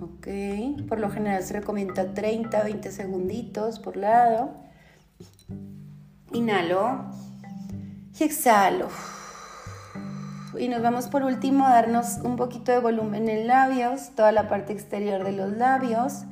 Ok, 0.00 0.86
por 0.88 1.00
lo 1.00 1.10
general 1.10 1.42
se 1.42 1.52
recomienda 1.52 2.14
30, 2.14 2.62
20 2.64 2.90
segunditos 2.90 3.78
por 3.78 3.98
lado. 3.98 4.54
Inhalo 6.32 7.04
y 8.18 8.24
exhalo 8.24 8.88
y 10.58 10.68
nos 10.68 10.82
vamos 10.82 11.06
por 11.06 11.22
último 11.22 11.66
a 11.66 11.70
darnos 11.70 12.18
un 12.22 12.36
poquito 12.36 12.72
de 12.72 12.78
volumen 12.78 13.28
en 13.28 13.46
labios, 13.46 14.10
toda 14.14 14.32
la 14.32 14.48
parte 14.48 14.72
exterior 14.72 15.24
de 15.24 15.32
los 15.32 15.52
labios. 15.52 16.24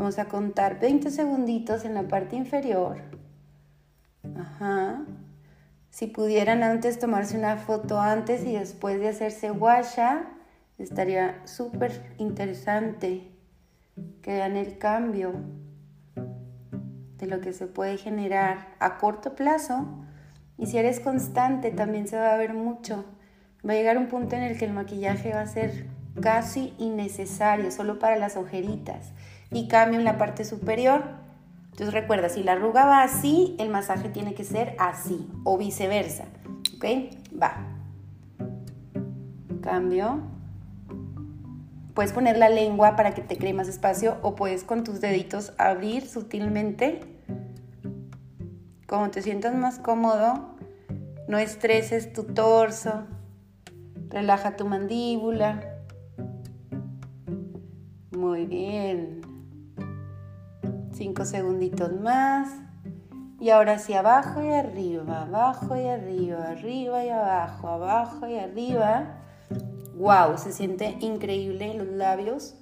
Vamos 0.00 0.18
a 0.18 0.28
contar 0.28 0.80
20 0.80 1.10
segunditos 1.10 1.84
en 1.84 1.92
la 1.92 2.08
parte 2.08 2.34
inferior. 2.34 3.02
Ajá. 4.34 5.02
Si 5.90 6.06
pudieran 6.06 6.62
antes 6.62 6.98
tomarse 6.98 7.36
una 7.36 7.58
foto 7.58 8.00
antes 8.00 8.42
y 8.46 8.54
después 8.54 8.98
de 8.98 9.08
hacerse 9.08 9.50
guasha, 9.50 10.22
estaría 10.78 11.46
súper 11.46 12.14
interesante 12.16 13.30
que 14.22 14.32
vean 14.32 14.56
el 14.56 14.78
cambio 14.78 15.34
de 17.18 17.26
lo 17.26 17.42
que 17.42 17.52
se 17.52 17.66
puede 17.66 17.98
generar 17.98 18.68
a 18.78 18.96
corto 18.96 19.34
plazo. 19.34 19.86
Y 20.56 20.64
si 20.64 20.78
eres 20.78 20.98
constante, 21.00 21.72
también 21.72 22.08
se 22.08 22.16
va 22.16 22.32
a 22.32 22.38
ver 22.38 22.54
mucho. 22.54 23.04
Va 23.68 23.74
a 23.74 23.76
llegar 23.76 23.98
un 23.98 24.08
punto 24.08 24.34
en 24.34 24.44
el 24.44 24.56
que 24.56 24.64
el 24.64 24.72
maquillaje 24.72 25.34
va 25.34 25.42
a 25.42 25.46
ser 25.46 25.84
casi 26.22 26.72
innecesario, 26.78 27.70
solo 27.70 27.98
para 27.98 28.16
las 28.16 28.38
ojeritas. 28.38 29.12
Y 29.50 29.68
cambio 29.68 29.98
en 29.98 30.04
la 30.04 30.18
parte 30.18 30.44
superior. 30.44 31.02
Entonces 31.64 31.92
recuerda, 31.92 32.28
si 32.28 32.42
la 32.42 32.52
arruga 32.52 32.84
va 32.84 33.02
así, 33.02 33.56
el 33.58 33.68
masaje 33.68 34.08
tiene 34.08 34.34
que 34.34 34.44
ser 34.44 34.76
así 34.78 35.28
o 35.44 35.56
viceversa. 35.56 36.24
¿Ok? 36.76 36.84
Va. 37.40 37.54
Cambio. 39.62 40.20
Puedes 41.94 42.12
poner 42.12 42.38
la 42.38 42.48
lengua 42.48 42.96
para 42.96 43.12
que 43.12 43.22
te 43.22 43.36
cree 43.36 43.52
más 43.52 43.68
espacio 43.68 44.18
o 44.22 44.34
puedes 44.34 44.64
con 44.64 44.84
tus 44.84 45.00
deditos 45.00 45.52
abrir 45.58 46.06
sutilmente. 46.06 47.00
Como 48.86 49.10
te 49.10 49.22
sientas 49.22 49.54
más 49.54 49.78
cómodo, 49.78 50.56
no 51.28 51.38
estreses 51.38 52.12
tu 52.12 52.24
torso. 52.24 53.04
Relaja 54.08 54.56
tu 54.56 54.66
mandíbula. 54.66 55.78
Muy 58.10 58.46
bien. 58.46 59.19
Cinco 61.00 61.24
segunditos 61.24 61.98
más. 61.98 62.50
Y 63.40 63.48
ahora 63.48 63.78
sí, 63.78 63.94
abajo 63.94 64.44
y 64.44 64.52
arriba, 64.52 65.22
abajo 65.22 65.74
y 65.74 65.86
arriba, 65.86 66.50
arriba 66.50 67.02
y 67.02 67.08
abajo, 67.08 67.68
abajo 67.68 68.28
y 68.28 68.36
arriba. 68.36 69.16
¡Wow! 69.96 70.36
Se 70.36 70.52
siente 70.52 70.98
increíble 71.00 71.70
en 71.70 71.78
los 71.78 71.86
labios. 71.86 72.54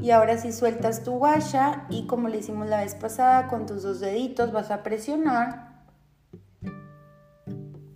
Y 0.00 0.12
ahora 0.12 0.38
sí 0.38 0.50
sueltas 0.50 1.04
tu 1.04 1.18
guasha 1.18 1.84
y 1.90 2.06
como 2.06 2.28
le 2.28 2.38
hicimos 2.38 2.66
la 2.70 2.78
vez 2.78 2.94
pasada, 2.94 3.48
con 3.48 3.66
tus 3.66 3.82
dos 3.82 4.00
deditos 4.00 4.50
vas 4.50 4.70
a 4.70 4.82
presionar 4.82 5.84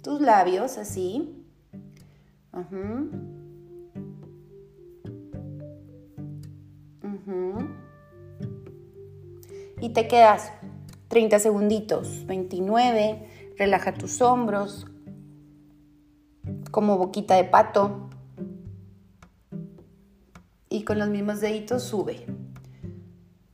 tus 0.02 0.20
labios 0.20 0.76
así. 0.76 1.46
Y 9.80 9.90
te 9.90 10.08
quedas 10.08 10.52
30 11.08 11.38
segunditos, 11.38 12.26
29, 12.26 13.54
relaja 13.56 13.94
tus 13.94 14.20
hombros 14.20 14.86
como 16.70 16.98
boquita 16.98 17.36
de 17.36 17.44
pato 17.44 18.10
y 20.68 20.84
con 20.84 20.98
los 20.98 21.08
mismos 21.08 21.40
deditos 21.40 21.82
sube. 21.82 22.26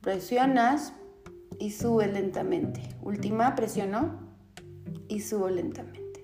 Presionas 0.01 0.93
y 1.59 1.71
sube 1.71 2.07
lentamente. 2.07 2.81
Última, 3.01 3.55
presiono 3.55 4.19
y 5.07 5.21
subo 5.21 5.49
lentamente. 5.49 6.21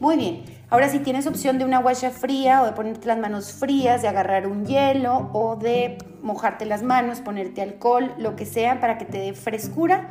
Muy 0.00 0.16
bien, 0.16 0.44
ahora 0.70 0.88
si 0.88 0.98
tienes 1.00 1.26
opción 1.26 1.58
de 1.58 1.64
una 1.64 1.78
guacha 1.78 2.10
fría 2.10 2.62
o 2.62 2.66
de 2.66 2.72
ponerte 2.72 3.06
las 3.06 3.18
manos 3.18 3.52
frías, 3.52 4.02
de 4.02 4.08
agarrar 4.08 4.46
un 4.46 4.66
hielo 4.66 5.30
o 5.32 5.56
de 5.56 5.98
mojarte 6.22 6.66
las 6.66 6.82
manos, 6.82 7.20
ponerte 7.20 7.62
alcohol, 7.62 8.14
lo 8.18 8.36
que 8.36 8.46
sea 8.46 8.80
para 8.80 8.98
que 8.98 9.04
te 9.04 9.18
dé 9.18 9.32
frescura, 9.34 10.10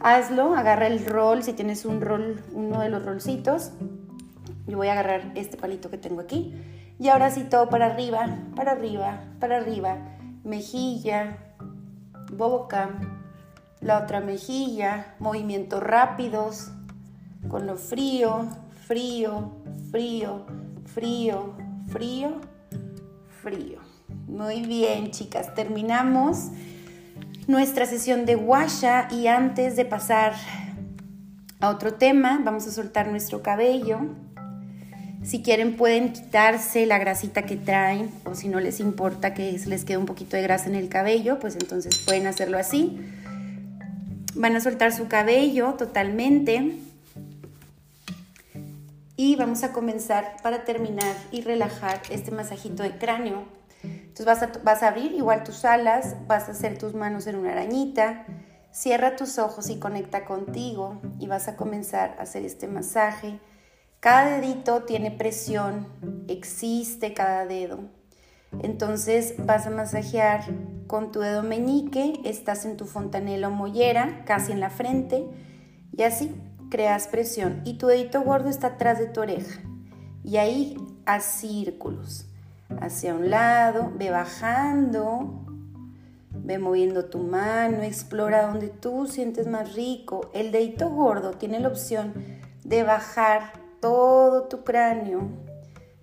hazlo, 0.00 0.54
agarra 0.54 0.86
el 0.86 1.04
rol, 1.04 1.42
si 1.42 1.52
tienes 1.52 1.84
un 1.84 2.00
rol, 2.00 2.42
uno 2.52 2.80
de 2.80 2.88
los 2.88 3.04
rolcitos, 3.04 3.72
yo 4.66 4.76
voy 4.76 4.88
a 4.88 4.92
agarrar 4.92 5.32
este 5.34 5.56
palito 5.56 5.90
que 5.90 5.98
tengo 5.98 6.20
aquí. 6.20 6.54
Y 6.98 7.08
ahora 7.08 7.30
sí 7.30 7.44
todo 7.44 7.68
para 7.68 7.86
arriba, 7.86 8.28
para 8.54 8.72
arriba, 8.72 9.24
para 9.40 9.56
arriba, 9.56 9.98
mejilla, 10.44 11.38
boca, 12.32 12.90
la 13.80 13.98
otra 13.98 14.20
mejilla, 14.20 15.14
movimientos 15.18 15.82
rápidos, 15.82 16.70
con 17.48 17.66
lo 17.66 17.76
frío, 17.76 18.46
frío, 18.86 19.52
frío, 19.90 20.44
frío, 20.92 21.54
frío, 21.88 22.40
frío. 23.42 23.78
Muy 24.26 24.62
bien, 24.62 25.10
chicas, 25.10 25.54
terminamos 25.54 26.50
nuestra 27.46 27.86
sesión 27.86 28.26
de 28.26 28.36
washa 28.36 29.08
y 29.10 29.26
antes 29.26 29.76
de 29.76 29.84
pasar 29.84 30.34
a 31.60 31.70
otro 31.70 31.94
tema, 31.94 32.40
vamos 32.44 32.66
a 32.66 32.72
soltar 32.72 33.08
nuestro 33.08 33.42
cabello. 33.42 34.00
Si 35.22 35.42
quieren 35.42 35.76
pueden 35.76 36.12
quitarse 36.12 36.84
la 36.84 36.98
grasita 36.98 37.42
que 37.42 37.56
traen 37.56 38.10
o 38.26 38.34
si 38.34 38.48
no 38.48 38.60
les 38.60 38.80
importa 38.80 39.32
que 39.32 39.58
les 39.66 39.84
quede 39.86 39.96
un 39.96 40.04
poquito 40.04 40.36
de 40.36 40.42
grasa 40.42 40.68
en 40.68 40.74
el 40.74 40.90
cabello, 40.90 41.38
pues 41.38 41.56
entonces 41.56 42.02
pueden 42.04 42.26
hacerlo 42.26 42.58
así. 42.58 43.00
Van 44.34 44.54
a 44.56 44.60
soltar 44.60 44.92
su 44.92 45.08
cabello 45.08 45.74
totalmente 45.74 46.76
y 49.16 49.36
vamos 49.36 49.62
a 49.62 49.72
comenzar 49.72 50.36
para 50.42 50.64
terminar 50.64 51.14
y 51.30 51.42
relajar 51.42 52.00
este 52.10 52.30
masajito 52.30 52.82
de 52.82 52.98
cráneo. 52.98 53.44
Entonces 53.82 54.26
vas 54.64 54.82
a, 54.82 54.88
abrir 54.88 55.12
igual 55.12 55.44
tus 55.44 55.64
alas, 55.64 56.16
vas 56.26 56.48
a 56.48 56.52
hacer 56.52 56.78
tus 56.78 56.94
manos 56.94 57.26
en 57.26 57.36
una 57.36 57.52
arañita, 57.52 58.26
cierra 58.72 59.16
tus 59.16 59.38
ojos 59.38 59.68
y 59.70 59.78
conecta 59.78 60.24
contigo 60.24 61.00
y 61.18 61.26
vas 61.26 61.48
a 61.48 61.56
comenzar 61.56 62.16
a 62.18 62.22
hacer 62.22 62.44
este 62.44 62.66
masaje. 62.66 63.38
Cada 64.00 64.38
dedito 64.38 64.82
tiene 64.82 65.10
presión, 65.10 65.88
existe 66.28 67.14
cada 67.14 67.46
dedo. 67.46 67.80
Entonces 68.62 69.34
vas 69.38 69.66
a 69.66 69.70
masajear 69.70 70.44
con 70.86 71.12
tu 71.12 71.20
dedo 71.20 71.42
meñique, 71.42 72.20
estás 72.24 72.64
en 72.64 72.76
tu 72.76 72.86
fontanela 72.86 73.48
o 73.48 73.50
mollera, 73.50 74.24
casi 74.24 74.52
en 74.52 74.60
la 74.60 74.70
frente, 74.70 75.26
y 75.96 76.02
así 76.02 76.34
creas 76.74 77.06
presión 77.06 77.62
y 77.64 77.74
tu 77.74 77.86
dedito 77.86 78.22
gordo 78.22 78.48
está 78.48 78.66
atrás 78.66 78.98
de 78.98 79.06
tu 79.06 79.20
oreja. 79.20 79.60
Y 80.24 80.38
ahí 80.38 80.76
a 81.06 81.20
círculos, 81.20 82.26
hacia 82.80 83.14
un 83.14 83.30
lado, 83.30 83.92
ve 83.94 84.10
bajando, 84.10 85.46
ve 86.32 86.58
moviendo 86.58 87.04
tu 87.04 87.18
mano, 87.18 87.84
explora 87.84 88.48
donde 88.48 88.70
tú 88.70 89.06
sientes 89.06 89.46
más 89.46 89.76
rico. 89.76 90.32
El 90.34 90.50
dedito 90.50 90.90
gordo 90.90 91.34
tiene 91.34 91.60
la 91.60 91.68
opción 91.68 92.12
de 92.64 92.82
bajar 92.82 93.52
todo 93.80 94.48
tu 94.48 94.64
cráneo, 94.64 95.28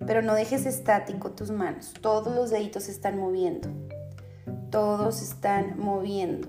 pero 0.06 0.22
no 0.22 0.32
dejes 0.32 0.64
estático 0.64 1.32
tus 1.32 1.50
manos. 1.50 1.92
Todos 2.00 2.34
los 2.34 2.48
deditos 2.48 2.88
están 2.88 3.18
moviendo. 3.18 3.68
Todos 4.70 5.20
están 5.20 5.78
moviendo. 5.78 6.48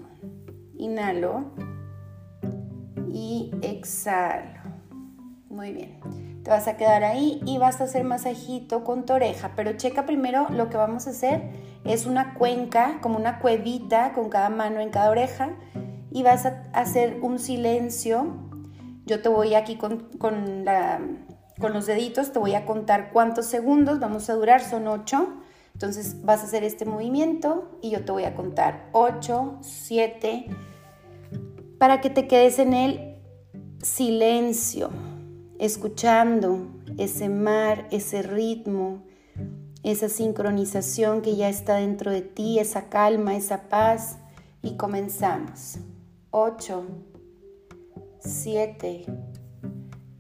Inhalo 0.78 1.52
y 3.14 3.52
exhalo. 3.62 4.60
Muy 5.50 5.72
bien. 5.72 6.00
Te 6.44 6.50
vas 6.50 6.68
a 6.68 6.76
quedar 6.76 7.04
ahí 7.04 7.40
y 7.46 7.58
vas 7.58 7.80
a 7.80 7.86
hacer 7.86 8.04
masajito 8.04 8.84
con 8.84 9.06
tu 9.06 9.14
oreja, 9.14 9.52
pero 9.56 9.74
checa 9.74 10.06
primero 10.06 10.48
lo 10.50 10.68
que 10.70 10.76
vamos 10.76 11.08
a 11.08 11.12
hacer 11.12 11.42
es 11.86 12.06
una 12.06 12.34
cuenca, 12.34 13.00
como 13.02 13.18
una 13.18 13.40
cuevita 13.40 14.12
con 14.14 14.30
cada 14.30 14.50
mano 14.50 14.82
en 14.82 14.90
cada 14.90 15.10
oreja 15.10 15.52
y 16.12 16.24
vas 16.24 16.46
a 16.46 16.64
hacer 16.74 17.20
un 17.22 17.40
silencio. 17.40 18.26
Yo 19.06 19.22
te 19.22 19.30
voy 19.30 19.54
aquí 19.54 19.76
con, 19.76 20.10
con, 20.18 20.66
con 21.60 21.74
los 21.74 21.86
deditos, 21.86 22.34
te 22.34 22.40
voy 22.40 22.56
a 22.56 22.66
contar 22.66 23.12
cuántos 23.14 23.46
segundos 23.46 24.00
vamos 24.00 24.30
a 24.30 24.34
durar, 24.34 24.62
son 24.62 24.88
ocho. 24.88 25.28
Entonces 25.74 26.24
vas 26.24 26.42
a 26.42 26.46
hacer 26.46 26.64
este 26.64 26.86
movimiento 26.86 27.78
y 27.82 27.90
yo 27.92 28.06
te 28.06 28.12
voy 28.12 28.24
a 28.24 28.36
contar 28.36 28.90
8, 28.92 29.60
7, 29.62 30.48
para 31.84 32.00
que 32.00 32.10
te 32.10 32.30
quedes 32.30 32.60
en 32.60 32.72
el 32.72 33.18
silencio, 33.82 34.90
escuchando 35.60 36.70
ese 36.98 37.28
mar, 37.28 37.90
ese 37.92 38.22
ritmo, 38.22 39.04
esa 39.84 40.08
sincronización 40.08 41.22
que 41.22 41.36
ya 41.36 41.50
está 41.50 41.76
dentro 41.76 42.10
de 42.10 42.22
ti, 42.22 42.58
esa 42.58 42.88
calma, 42.88 43.36
esa 43.36 43.68
paz. 43.68 44.18
Y 44.62 44.78
comenzamos. 44.78 45.78
8, 46.32 46.86
7, 48.22 49.06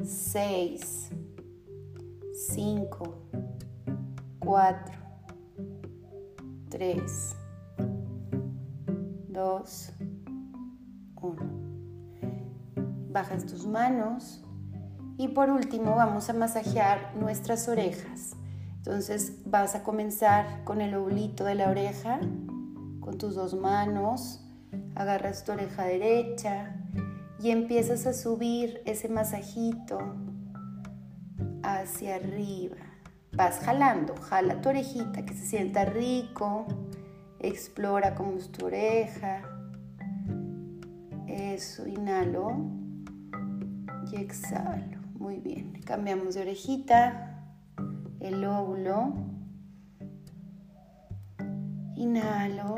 6, 0.03 1.09
5, 2.33 3.17
4, 4.39 4.95
3, 6.69 7.35
2, 9.29 9.92
1. 11.23 11.35
Bajas 13.11 13.45
tus 13.45 13.65
manos 13.65 14.43
y 15.17 15.29
por 15.29 15.49
último 15.49 15.95
vamos 15.95 16.29
a 16.29 16.33
masajear 16.33 17.15
nuestras 17.15 17.67
orejas. 17.67 18.35
Entonces 18.77 19.41
vas 19.45 19.75
a 19.75 19.83
comenzar 19.83 20.63
con 20.63 20.81
el 20.81 20.93
oblito 20.93 21.45
de 21.45 21.55
la 21.55 21.69
oreja, 21.69 22.19
con 22.99 23.17
tus 23.17 23.35
dos 23.35 23.55
manos, 23.55 24.45
agarras 24.95 25.43
tu 25.43 25.53
oreja 25.53 25.85
derecha 25.85 26.75
y 27.39 27.51
empiezas 27.51 28.05
a 28.05 28.13
subir 28.13 28.81
ese 28.85 29.09
masajito 29.09 29.99
hacia 31.63 32.17
arriba 32.17 32.93
vas 33.35 33.59
jalando, 33.59 34.15
jala 34.15 34.61
tu 34.61 34.69
orejita 34.69 35.25
que 35.25 35.33
se 35.33 35.45
sienta 35.45 35.85
rico, 35.85 36.65
explora 37.39 38.15
cómo 38.15 38.37
es 38.37 38.51
tu 38.51 38.67
oreja. 38.67 39.52
Eso, 41.33 41.87
inhalo 41.87 42.57
y 44.11 44.17
exhalo. 44.17 44.99
Muy 45.15 45.39
bien, 45.39 45.81
cambiamos 45.83 46.35
de 46.35 46.41
orejita, 46.41 47.43
el 48.19 48.45
óvulo. 48.45 49.13
Inhalo, 51.95 52.75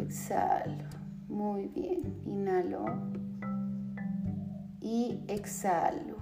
exhalo. 0.00 0.84
Muy 1.28 1.68
bien, 1.68 2.20
inhalo 2.26 2.86
y 4.80 5.22
exhalo. 5.28 6.16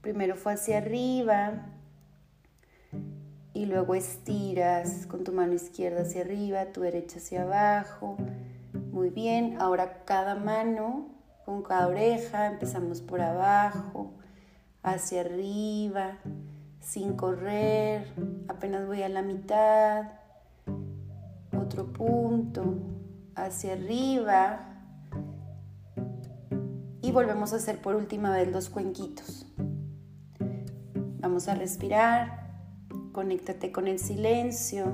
Primero 0.00 0.36
fue 0.36 0.54
hacia 0.54 0.78
arriba 0.78 1.66
y 3.52 3.66
luego 3.66 3.94
estiras 3.94 5.06
con 5.06 5.24
tu 5.24 5.32
mano 5.32 5.52
izquierda 5.52 6.02
hacia 6.02 6.22
arriba, 6.22 6.72
tu 6.72 6.80
derecha 6.80 7.18
hacia 7.18 7.42
abajo. 7.42 8.16
Muy 8.92 9.08
bien, 9.08 9.56
ahora 9.58 10.04
cada 10.04 10.34
mano 10.34 11.08
con 11.46 11.62
cada 11.62 11.88
oreja, 11.88 12.46
empezamos 12.46 13.00
por 13.00 13.22
abajo, 13.22 14.12
hacia 14.82 15.22
arriba, 15.22 16.18
sin 16.78 17.14
correr, 17.14 18.12
apenas 18.48 18.86
voy 18.86 19.02
a 19.02 19.08
la 19.08 19.22
mitad, 19.22 20.10
otro 21.58 21.90
punto, 21.90 22.74
hacia 23.34 23.72
arriba 23.72 24.60
y 27.00 27.12
volvemos 27.12 27.54
a 27.54 27.56
hacer 27.56 27.80
por 27.80 27.96
última 27.96 28.30
vez 28.30 28.52
los 28.52 28.68
cuenquitos. 28.68 29.46
Vamos 31.18 31.48
a 31.48 31.54
respirar, 31.54 32.60
conéctate 33.12 33.72
con 33.72 33.88
el 33.88 33.98
silencio. 33.98 34.92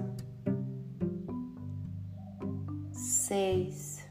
Seis. 3.28 4.02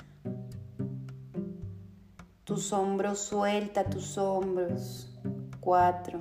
Tus 2.43 2.71
hombros, 2.71 3.17
suelta 3.17 3.83
tus 3.83 4.15
hombros. 4.15 5.11
Cuatro. 5.59 6.19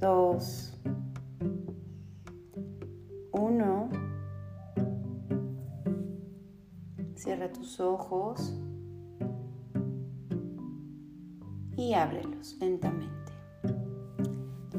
Dos. 0.00 0.80
Uno. 3.32 3.90
Cierra 7.16 7.52
tus 7.52 7.80
ojos 7.80 8.54
y 11.76 11.94
ábrelos 11.94 12.56
lentamente. 12.60 13.19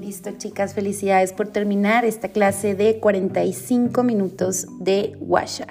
Listo, 0.02 0.32
chicas, 0.32 0.74
felicidades 0.74 1.32
por 1.32 1.50
terminar 1.50 2.06
esta 2.06 2.30
clase 2.30 2.74
de 2.74 3.00
45 3.00 4.02
minutos 4.02 4.66
de 4.80 5.16
Washa. 5.20 5.68